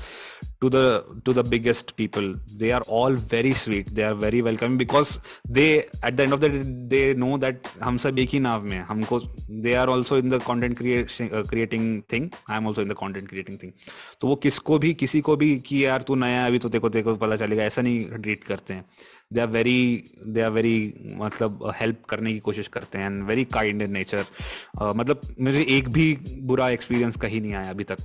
to 0.62 0.70
the 0.70 0.86
to 1.26 1.34
the 1.38 1.44
biggest 1.44 1.96
people 1.96 2.28
they 2.62 2.72
are 2.72 2.84
all 2.98 3.14
very 3.36 3.54
sweet 3.54 3.94
they 3.96 4.04
are 4.10 4.16
very 4.16 4.42
welcoming 4.42 4.78
because 4.78 5.20
they 5.58 5.70
at 6.02 6.16
the 6.18 6.24
end 6.24 6.34
of 6.34 6.40
the 6.40 6.50
day 6.50 6.64
they 6.94 7.14
know 7.14 7.38
that 7.46 7.72
hum 7.86 7.98
sab 8.04 8.22
ek 8.24 8.36
hi 8.36 8.42
nav 8.48 8.68
mein 8.74 8.86
humko 8.92 9.20
they 9.66 9.76
are 9.82 9.90
also 9.96 10.20
in 10.24 10.30
the 10.36 10.40
content 10.50 10.78
creation 10.82 11.34
uh, 11.38 11.44
creating 11.52 11.88
thing 12.14 12.30
i 12.48 12.60
am 12.60 12.70
also 12.72 12.86
in 12.88 12.94
the 12.94 13.00
content 13.04 13.34
creating 13.34 13.58
thing 13.64 13.74
तो 14.22 14.28
वो 14.28 14.36
किसको 14.46 14.78
भी 14.86 14.94
किसी 15.04 15.22
को 15.22 15.36
भी 15.44 15.50
कि 15.68 15.86
यार 15.86 16.02
तू 16.08 16.16
नया 16.16 16.46
अभी 16.46 16.60
तो 16.60 16.70
तेको 16.70 16.90
तेको 16.90 17.16
पता 17.26 17.36
चलेगा 17.44 17.64
ऐसा 17.64 17.82
नहीं 17.82 18.22
ट्रीट 18.22 18.44
करते 18.44 18.74
हैं 18.74 18.86
they 19.34 19.42
are 19.42 19.48
very, 19.48 20.04
they 20.28 20.42
are 20.42 20.52
very 20.52 20.94
मतलब 21.18 21.72
हेल्प 21.80 22.04
करने 22.10 22.34
की 22.34 22.40
कोशिश 22.48 22.68
करते 22.74 22.98
हैं 22.98 23.06
and 23.06 23.24
very 23.28 23.46
kind 23.54 23.82
in 23.82 23.92
nature 23.92 24.26
मतलब 24.82 25.22
मुझे 25.42 25.66
एक 25.78 25.90
भी 25.94 26.06
बुरा 26.52 26.70
एक्सपीरियंस 26.70 27.18
कहीं 27.22 27.42
नहीं 27.42 27.54
आया 27.54 27.70
अभी 27.70 27.84
तक. 27.84 27.98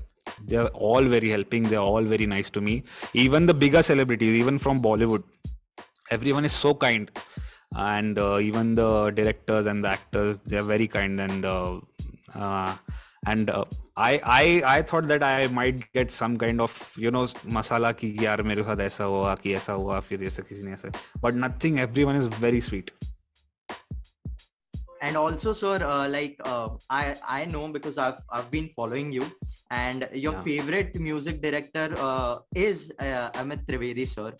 They 0.42 0.56
are 0.56 0.66
all 0.86 1.06
very 1.08 1.30
helping 1.30 1.66
they 1.66 1.76
are 1.76 1.82
all 1.82 2.06
very 2.06 2.26
nice 2.26 2.52
to 2.52 2.60
me 2.60 2.82
even 3.16 3.46
the 3.46 3.54
bigger 3.62 3.82
celebrities 3.82 4.34
even 4.40 4.58
from 4.58 4.80
Bollywood 4.82 5.22
everyone 6.32 6.44
is 6.44 6.52
so 6.52 6.72
kind 6.84 7.10
and 7.76 8.18
even 8.18 8.74
the 8.74 8.80
directors 9.16 9.66
and 9.66 9.84
the 9.84 9.92
actors 9.92 10.40
they 10.48 10.56
are 10.56 10.62
very 10.64 10.86
kind 10.96 11.20
and 11.20 11.46
and 13.26 13.50
uh, 13.50 13.64
I 13.96 14.20
I 14.24 14.62
I 14.78 14.82
thought 14.82 15.08
that 15.08 15.22
I 15.22 15.48
might 15.48 15.92
get 15.92 16.10
some 16.10 16.38
kind 16.38 16.60
of 16.60 16.72
you 16.96 17.10
know 17.10 17.26
masala 17.58 17.96
ki 17.96 18.16
yaar 18.24 18.44
mere 18.44 18.64
sath 18.70 18.82
aisa 18.86 19.10
hua 19.12 19.36
ki 19.36 19.54
aisa 19.60 19.76
hua 19.82 20.00
fir 20.08 20.18
aisa 20.30 20.44
kisi 20.50 20.64
ne 20.64 20.74
aisa. 20.76 20.94
But 21.20 21.34
nothing 21.34 21.80
everyone 21.86 22.16
is 22.16 22.28
very 22.46 22.60
sweet. 22.60 22.90
And 25.00 25.16
also 25.16 25.52
sir 25.52 25.76
uh, 25.86 26.08
like 26.08 26.40
uh, 26.44 26.70
i 26.90 27.14
i 27.36 27.44
know 27.44 27.68
because 27.68 27.98
i've 27.98 28.20
i've 28.38 28.50
been 28.50 28.68
following 28.80 29.12
you. 29.12 29.30
And 29.70 30.08
your 30.12 30.32
yeah. 30.32 30.42
favorite 30.42 30.94
music 31.06 31.40
director 31.42 31.94
uh, 31.98 32.38
is 32.54 32.92
uh, 32.98 33.30
amit 33.42 33.66
trivedi 33.66 34.06
sir. 34.06 34.32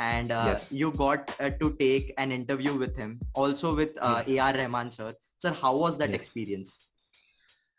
And 0.00 0.32
uh, 0.32 0.44
yes. 0.48 0.72
you 0.72 0.90
got 0.92 1.32
uh, 1.40 1.50
to 1.60 1.70
take 1.80 2.12
an 2.18 2.32
interview 2.32 2.74
with 2.74 2.96
him. 2.96 3.20
Also 3.34 3.74
with 3.74 4.02
ar 4.02 4.52
rahman 4.60 4.90
sir. 4.90 5.14
Sir 5.42 5.52
how 5.62 5.76
was 5.76 5.98
that 5.98 6.10
yes. 6.10 6.20
experience? 6.20 6.88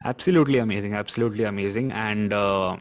Absolutely 0.04 0.60
amazing 0.60 0.94
absolutely 0.94 1.44
amazing. 1.44 1.92
And 1.92 2.34
uh, 2.34 2.78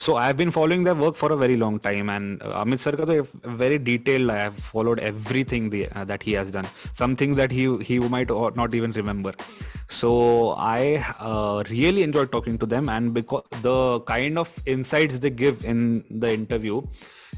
so 0.00 0.14
i 0.14 0.26
have 0.28 0.36
been 0.36 0.52
following 0.52 0.84
their 0.84 0.94
work 0.94 1.14
for 1.16 1.32
a 1.32 1.36
very 1.36 1.56
long 1.56 1.78
time. 1.78 2.08
And 2.08 2.42
uh, 2.42 2.64
amit 2.64 2.80
sir 2.80 2.92
ka 2.92 3.04
to 3.04 3.26
very 3.62 3.78
detailed 3.78 4.30
i 4.30 4.38
have 4.38 4.56
followed 4.56 5.00
everything 5.00 5.70
the, 5.70 5.88
uh, 5.88 6.04
that 6.04 6.22
he 6.22 6.32
has 6.32 6.50
done. 6.50 6.68
Some 6.92 7.16
things 7.16 7.36
that 7.36 7.50
he 7.50 7.76
he 7.78 7.98
might 7.98 8.30
not 8.30 8.74
even 8.74 8.92
remember. 8.92 9.32
So 9.88 10.54
i 10.58 11.04
uh, 11.18 11.64
really 11.70 12.02
enjoyed 12.02 12.30
talking 12.32 12.58
to 12.58 12.66
them. 12.66 12.88
And 12.88 13.14
because 13.14 13.44
the 13.62 14.00
kind 14.00 14.38
of 14.38 14.56
insights 14.66 15.18
they 15.18 15.30
give 15.30 15.64
in 15.64 16.04
the 16.10 16.32
interview 16.32 16.82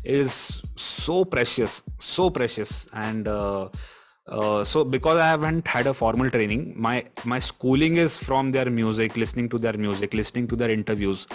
is 0.05 0.63
so 0.77 1.25
precious 1.25 1.83
so 1.99 2.31
precious. 2.31 2.87
And 2.93 3.29
uh, 4.31 4.61
uh, 4.61 4.65
so 4.65 4.85
because 4.85 5.19
I 5.19 5.27
haven't 5.29 5.67
had 5.67 5.87
a 5.87 5.95
formal 5.95 6.31
training, 6.31 6.75
my 6.77 7.05
my 7.25 7.39
schooling 7.39 7.97
is 7.97 8.17
from 8.17 8.53
their 8.53 8.71
music, 8.71 9.17
listening 9.17 9.49
to 9.51 9.59
their 9.59 9.75
music, 9.75 10.15
listening 10.15 10.49
to 10.49 10.57
their 10.57 10.71
interviews, 10.71 11.27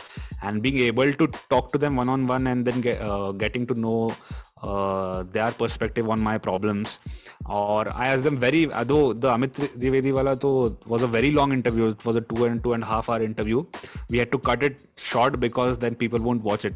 and 0.42 0.62
being 0.62 0.78
able 0.80 1.14
to 1.14 1.28
talk 1.50 1.72
to 1.74 1.78
them 1.78 1.96
one 1.96 2.10
on 2.10 2.28
one, 2.28 2.48
and 2.48 2.66
then 2.66 2.82
get, 2.82 3.02
uh, 3.02 3.32
getting 3.32 3.68
to 3.68 3.74
know 3.74 4.16
uh, 4.64 5.24
their 5.32 5.52
perspective 5.52 6.10
on 6.10 6.20
my 6.20 6.38
problems. 6.38 7.00
Or 7.46 7.88
I 7.94 8.08
asked 8.08 8.24
them 8.24 8.38
very, 8.38 8.66
though 8.66 9.14
the 9.14 9.30
Amit 9.30 9.54
Trivedi 9.54 10.14
wala 10.14 10.36
to 10.38 10.78
was 10.86 11.04
a 11.04 11.08
very 11.08 11.32
long 11.32 11.52
interview. 11.52 11.88
It 11.88 12.06
was 12.06 12.16
a 12.16 12.22
two 12.22 12.46
and 12.46 12.64
two 12.64 12.74
and 12.74 12.84
a 12.84 12.88
half 12.88 13.10
hour 13.10 13.22
interview. 13.22 13.66
We 14.10 14.18
had 14.18 14.32
to 14.32 14.40
cut 14.40 14.64
it 14.64 14.78
short 14.98 15.40
because 15.40 15.78
then 15.78 15.96
people 15.96 16.20
won't 16.20 16.44
watch 16.44 16.66
it. 16.66 16.76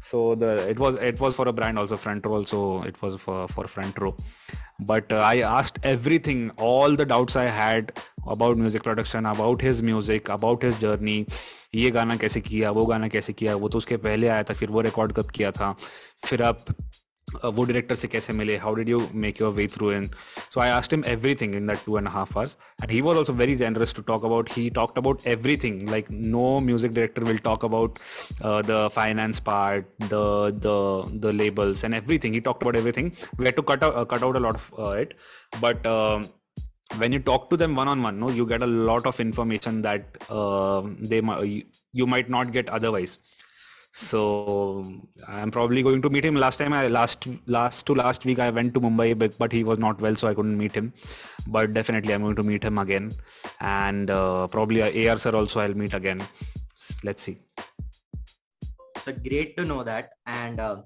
So 0.00 0.36
the 0.36 0.68
it 0.68 0.78
was 0.78 0.96
it 0.98 1.18
was 1.18 1.34
for 1.34 1.48
a 1.48 1.52
brand 1.52 1.78
also 1.78 1.96
front 1.96 2.24
row 2.24 2.34
also 2.34 2.82
it 2.84 3.02
was 3.02 3.16
for 3.16 3.48
for 3.48 3.66
front 3.66 3.98
row 3.98 4.14
but 4.78 5.10
uh, 5.12 5.16
i 5.16 5.40
asked 5.40 5.78
everything 5.82 6.50
all 6.58 6.96
the 6.96 7.04
doubts 7.04 7.36
i 7.36 7.44
had 7.44 7.92
about 8.28 8.58
music 8.58 8.82
production 8.82 9.26
about 9.26 9.60
his 9.60 9.82
music 9.82 10.28
about 10.28 10.62
his 10.62 10.76
journey 10.78 11.24
ये 11.74 11.90
गाना 11.90 12.16
कैसे 12.16 12.40
किया 12.40 12.70
वो 12.70 12.84
गाना 12.86 13.08
कैसे 13.08 13.32
किया 13.32 13.54
वो 13.56 13.68
तो 13.68 13.78
उसके 13.78 13.96
पहले 14.04 14.28
आया 14.28 14.42
था 14.42 14.54
फिर 14.54 14.70
वो 14.70 14.80
रिकॉर्ड 14.80 15.12
कब 15.12 15.30
किया 15.34 15.50
था 15.52 15.74
फिर 16.26 16.42
आप 16.42 16.64
वो 17.43 17.63
डायरेक्टर 17.63 17.95
से 17.95 18.07
कैसे 18.07 18.33
मिले 18.33 18.55
how 18.57 18.75
did 18.75 18.89
you 18.89 19.01
make 19.23 19.41
your 19.41 19.53
way 19.53 19.67
through 19.73 19.91
in 19.91 20.09
so 20.53 20.59
I 20.59 20.69
asked 20.69 20.93
him 20.93 21.03
everything 21.07 21.55
in 21.55 21.67
that 21.67 21.79
two 21.85 21.97
and 21.97 22.07
half 22.07 22.37
hours 22.37 22.57
and 22.81 22.91
he 22.91 23.01
was 23.01 23.17
also 23.17 23.33
very 23.33 23.55
generous 23.55 23.93
to 23.95 24.01
talk 24.07 24.25
about 24.25 24.49
he 24.55 24.69
talked 24.79 24.97
about 24.97 25.27
everything 25.27 25.89
like 25.89 26.07
no 26.11 26.59
music 26.65 26.93
director 26.93 27.23
will 27.23 27.37
talk 27.45 27.65
about 27.65 27.99
the 28.43 28.87
finance 28.95 29.39
part 29.45 29.85
the 30.03 30.13
the 30.65 30.75
the 31.25 31.31
labels 31.41 31.83
and 31.87 31.97
everything 31.97 32.33
he 32.37 32.41
talked 32.47 32.63
about 32.65 32.77
everything 32.81 33.09
we 33.37 33.45
had 33.45 33.55
to 33.55 33.63
cut 33.71 33.83
out 33.87 33.95
uh, 33.95 34.05
cut 34.13 34.23
out 34.27 34.35
a 34.35 34.43
lot 34.45 34.55
of 34.55 34.65
uh, 34.77 34.91
it 35.03 35.13
but 35.65 35.85
uh, 35.85 36.21
when 37.01 37.15
you 37.17 37.19
talk 37.19 37.49
to 37.51 37.57
them 37.61 37.75
one 37.81 37.87
on 37.87 38.03
one 38.07 38.19
no 38.23 38.29
you 38.39 38.45
get 38.45 38.65
a 38.67 38.71
lot 38.89 39.07
of 39.11 39.19
information 39.19 39.81
that 39.81 40.17
uh, 40.29 40.81
they 40.99 41.21
you, 41.21 41.63
you 41.93 42.05
might 42.15 42.29
not 42.29 42.51
get 42.51 42.69
otherwise 42.79 43.17
so 43.96 44.84
I'm 45.26 45.50
probably 45.50 45.82
going 45.82 46.02
to 46.02 46.10
meet 46.10 46.24
him. 46.24 46.34
Last 46.34 46.58
time 46.58 46.74
I 46.74 46.86
last 46.86 47.26
last 47.46 47.86
to 47.86 47.94
last 47.94 48.26
week 48.26 48.38
I 48.38 48.50
went 48.50 48.74
to 48.74 48.80
Mumbai, 48.80 49.36
but, 49.38 49.50
he 49.50 49.64
was 49.64 49.78
not 49.78 50.00
well, 50.02 50.14
so 50.14 50.28
I 50.28 50.34
couldn't 50.34 50.58
meet 50.58 50.74
him. 50.74 50.92
But 51.46 51.72
definitely 51.72 52.12
I'm 52.12 52.20
going 52.22 52.36
to 52.36 52.42
meet 52.42 52.62
him 52.62 52.76
again, 52.76 53.12
and 53.60 54.10
uh, 54.10 54.48
probably 54.48 55.08
AR 55.08 55.16
sir 55.16 55.34
also 55.34 55.60
I'll 55.60 55.72
meet 55.72 55.94
again. 55.94 56.22
Let's 57.04 57.22
see. 57.22 57.38
So 59.02 59.12
great 59.12 59.56
to 59.56 59.64
know 59.64 59.82
that, 59.82 60.10
and 60.26 60.60
uh, 60.60 60.82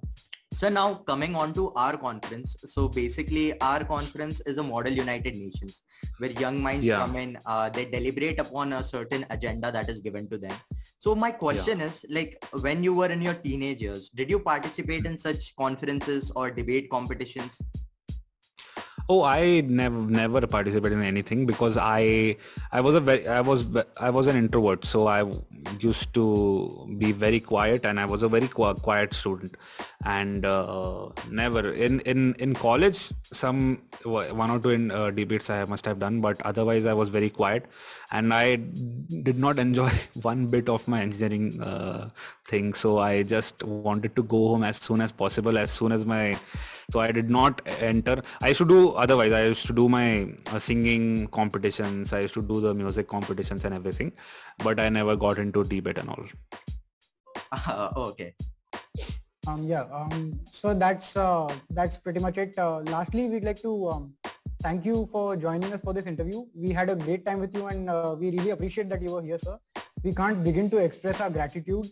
so 0.52 0.68
now 0.68 0.94
coming 0.94 1.36
on 1.36 1.52
to 1.54 1.72
our 1.74 1.96
conference. 1.96 2.56
So 2.66 2.88
basically 2.88 3.58
our 3.60 3.84
conference 3.84 4.40
is 4.40 4.58
a 4.58 4.62
model 4.62 4.92
United 4.92 5.36
Nations 5.36 5.82
where 6.18 6.32
young 6.32 6.60
minds 6.60 6.86
yeah. 6.86 6.96
come 6.96 7.16
in, 7.16 7.38
uh, 7.46 7.70
they 7.70 7.84
deliberate 7.84 8.40
upon 8.40 8.72
a 8.72 8.82
certain 8.82 9.24
agenda 9.30 9.70
that 9.70 9.88
is 9.88 10.00
given 10.00 10.28
to 10.28 10.38
them. 10.38 10.54
So 10.98 11.14
my 11.14 11.30
question 11.30 11.78
yeah. 11.78 11.86
is 11.86 12.04
like 12.10 12.44
when 12.60 12.82
you 12.82 12.94
were 12.94 13.06
in 13.06 13.22
your 13.22 13.34
teenage 13.34 13.80
years, 13.80 14.10
did 14.10 14.28
you 14.28 14.40
participate 14.40 15.06
in 15.06 15.16
such 15.16 15.54
conferences 15.56 16.32
or 16.34 16.50
debate 16.50 16.90
competitions? 16.90 17.60
Oh, 19.12 19.24
I 19.24 19.62
never 19.62 20.00
never 20.16 20.46
participated 20.46 20.96
in 20.96 21.02
anything 21.02 21.44
because 21.44 21.76
I 21.76 22.36
I 22.70 22.80
was 22.80 22.94
a 22.94 23.00
very 23.00 23.26
I 23.26 23.40
was 23.40 23.64
I 24.08 24.10
was 24.16 24.28
an 24.32 24.36
introvert, 24.36 24.84
so 24.84 25.08
I 25.08 25.24
used 25.80 26.14
to 26.14 26.26
be 26.96 27.10
very 27.10 27.40
quiet, 27.40 27.84
and 27.84 27.98
I 27.98 28.04
was 28.04 28.22
a 28.22 28.28
very 28.28 28.46
quiet 28.46 29.12
student, 29.12 29.56
and 30.04 30.46
uh, 30.46 31.08
never. 31.28 31.72
In 31.72 31.98
in 32.12 32.34
in 32.46 32.54
college 32.54 33.00
some 33.40 33.82
one 34.04 34.48
or 34.48 34.60
two 34.60 34.70
in, 34.70 34.92
uh, 34.92 35.10
debates 35.10 35.50
I 35.50 35.64
must 35.64 35.84
have 35.86 35.98
done, 35.98 36.20
but 36.20 36.40
otherwise 36.42 36.86
I 36.86 36.94
was 37.02 37.08
very 37.08 37.30
quiet, 37.30 37.66
and 38.12 38.32
I 38.32 38.56
did 39.30 39.40
not 39.40 39.58
enjoy 39.58 39.90
one 40.30 40.46
bit 40.46 40.68
of 40.68 40.86
my 40.86 41.02
engineering 41.02 41.60
uh, 41.60 42.10
thing, 42.46 42.74
so 42.74 42.98
I 42.98 43.24
just 43.24 43.64
wanted 43.64 44.14
to 44.14 44.22
go 44.22 44.48
home 44.50 44.62
as 44.62 44.76
soon 44.76 45.00
as 45.00 45.10
possible, 45.10 45.58
as 45.58 45.72
soon 45.72 45.90
as 45.90 46.06
my 46.06 46.38
so 46.92 47.00
i 47.00 47.10
did 47.12 47.30
not 47.30 47.60
enter. 47.80 48.22
I 48.42 48.48
used 48.48 48.58
to 48.58 48.66
do 48.66 48.90
otherwise. 48.92 49.32
I 49.32 49.44
used 49.46 49.66
to 49.66 49.72
do 49.72 49.88
my 49.88 50.32
uh, 50.52 50.58
singing 50.58 51.28
competitions. 51.28 52.12
I 52.12 52.20
used 52.20 52.34
to 52.34 52.42
do 52.42 52.60
the 52.60 52.74
music 52.74 53.08
competitions 53.08 53.64
and 53.64 53.74
everything 53.74 54.12
but 54.58 54.80
i 54.80 54.88
never 54.88 55.16
got 55.16 55.38
into 55.38 55.64
debate 55.64 55.98
and 55.98 56.08
all. 56.08 56.24
Uh, 57.52 57.90
okay. 57.96 58.34
Um 59.46 59.62
yeah 59.66 59.84
um 59.98 60.38
so 60.50 60.74
that's 60.74 61.16
uh 61.16 61.48
that's 61.70 61.96
pretty 61.96 62.20
much 62.20 62.36
it. 62.38 62.58
Uh, 62.58 62.80
lastly 62.80 63.28
we'd 63.28 63.44
like 63.44 63.62
to 63.62 63.88
um, 63.88 64.12
thank 64.62 64.84
you 64.84 65.06
for 65.06 65.36
joining 65.36 65.72
us 65.72 65.80
for 65.80 65.94
this 65.94 66.06
interview. 66.06 66.44
We 66.54 66.70
had 66.70 66.90
a 66.90 66.96
great 66.96 67.24
time 67.24 67.40
with 67.40 67.54
you 67.56 67.66
and 67.68 67.88
uh, 67.88 68.14
we 68.18 68.30
really 68.30 68.50
appreciate 68.50 68.90
that 68.90 69.02
you 69.02 69.12
were 69.12 69.22
here 69.22 69.38
sir. 69.38 69.58
We 70.02 70.14
can't 70.14 70.44
begin 70.44 70.68
to 70.70 70.78
express 70.78 71.20
our 71.20 71.30
gratitude 71.30 71.86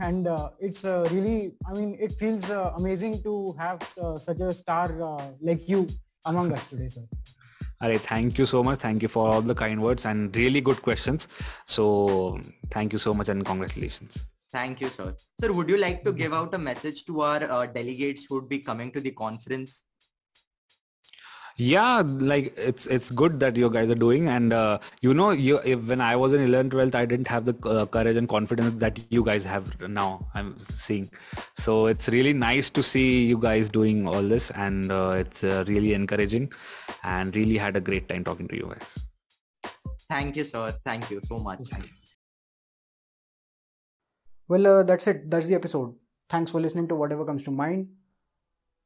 and 0.00 0.26
uh, 0.26 0.50
it's 0.58 0.84
uh, 0.84 1.08
really, 1.10 1.54
I 1.66 1.72
mean, 1.72 1.96
it 1.98 2.12
feels 2.12 2.50
uh, 2.50 2.72
amazing 2.76 3.22
to 3.22 3.54
have 3.58 3.82
uh, 4.02 4.18
such 4.18 4.40
a 4.40 4.52
star 4.52 4.90
uh, 5.02 5.28
like 5.40 5.68
you 5.68 5.86
among 6.24 6.52
us 6.52 6.66
today, 6.66 6.88
sir. 6.88 7.02
All 7.80 7.90
right, 7.90 8.00
thank 8.00 8.38
you 8.38 8.46
so 8.46 8.62
much. 8.64 8.78
Thank 8.78 9.02
you 9.02 9.08
for 9.08 9.28
all 9.28 9.42
the 9.42 9.54
kind 9.54 9.82
words 9.82 10.06
and 10.06 10.34
really 10.34 10.60
good 10.60 10.80
questions. 10.80 11.28
So, 11.66 12.40
thank 12.70 12.92
you 12.92 12.98
so 12.98 13.12
much 13.12 13.28
and 13.28 13.44
congratulations. 13.44 14.26
Thank 14.52 14.80
you, 14.80 14.88
sir. 14.88 15.14
Sir, 15.40 15.52
would 15.52 15.68
you 15.68 15.76
like 15.76 16.02
to 16.04 16.12
give 16.12 16.32
out 16.32 16.54
a 16.54 16.58
message 16.58 17.04
to 17.06 17.20
our 17.20 17.42
uh, 17.42 17.66
delegates 17.66 18.24
who 18.26 18.36
would 18.36 18.48
be 18.48 18.58
coming 18.58 18.90
to 18.92 19.00
the 19.00 19.10
conference? 19.10 19.82
Yeah 21.56 22.02
like 22.18 22.52
it's 22.56 22.86
it's 22.86 23.10
good 23.10 23.40
that 23.40 23.56
you 23.56 23.70
guys 23.70 23.88
are 23.88 23.94
doing 23.94 24.28
and 24.28 24.52
uh, 24.52 24.78
you 25.00 25.14
know 25.14 25.30
you 25.30 25.58
if, 25.64 25.80
when 25.88 26.00
i 26.00 26.14
was 26.14 26.34
in 26.34 26.42
11 26.42 26.70
12th 26.70 26.94
i 26.94 27.06
didn't 27.06 27.26
have 27.26 27.46
the 27.46 27.54
uh, 27.68 27.86
courage 27.86 28.16
and 28.16 28.28
confidence 28.28 28.78
that 28.78 29.00
you 29.08 29.24
guys 29.24 29.42
have 29.44 29.80
now 29.88 30.26
i'm 30.34 30.58
seeing 30.60 31.10
so 31.54 31.86
it's 31.86 32.08
really 32.08 32.34
nice 32.34 32.68
to 32.68 32.82
see 32.82 33.24
you 33.24 33.38
guys 33.38 33.70
doing 33.70 34.06
all 34.06 34.22
this 34.22 34.50
and 34.50 34.92
uh, 34.92 35.14
it's 35.16 35.44
uh, 35.44 35.64
really 35.66 35.94
encouraging 35.94 36.52
and 37.04 37.34
really 37.34 37.56
had 37.56 37.74
a 37.74 37.80
great 37.80 38.06
time 38.08 38.22
talking 38.22 38.46
to 38.46 38.56
you 38.56 38.70
guys 38.76 39.06
Thank 40.08 40.36
you, 40.36 40.46
sir. 40.46 40.72
Thank 40.84 41.10
you 41.10 41.20
so 41.22 41.38
much. 41.38 41.68
Well, 44.48 44.66
uh, 44.66 44.82
that's 44.84 45.06
it. 45.06 45.30
That's 45.30 45.46
the 45.46 45.54
episode. 45.54 45.94
Thanks 46.30 46.52
for 46.52 46.60
listening 46.60 46.88
to 46.88 46.94
whatever 46.94 47.24
comes 47.24 47.42
to 47.44 47.50
mind. 47.50 47.88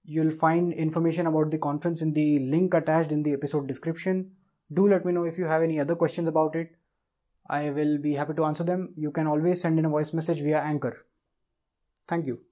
You'll 0.04 0.30
find 0.30 0.72
information 0.72 1.26
about 1.26 1.50
the 1.50 1.58
conference 1.58 2.02
in 2.02 2.12
the 2.12 2.38
link 2.40 2.74
attached 2.74 3.12
in 3.12 3.22
the 3.22 3.32
episode 3.32 3.66
description. 3.66 4.32
Do 4.72 4.88
let 4.88 5.04
me 5.04 5.12
know 5.12 5.24
if 5.24 5.38
you 5.38 5.46
have 5.46 5.62
any 5.62 5.80
other 5.80 5.96
questions 5.96 6.28
about 6.28 6.56
it. 6.56 6.76
I 7.48 7.70
will 7.70 7.98
be 7.98 8.14
happy 8.14 8.34
to 8.34 8.44
answer 8.44 8.64
them. 8.64 8.92
You 8.96 9.10
can 9.10 9.26
always 9.26 9.60
send 9.60 9.78
in 9.78 9.84
a 9.84 9.88
voice 9.88 10.12
message 10.12 10.40
via 10.40 10.60
Anchor. 10.60 10.96
Thank 12.06 12.26
you. 12.26 12.49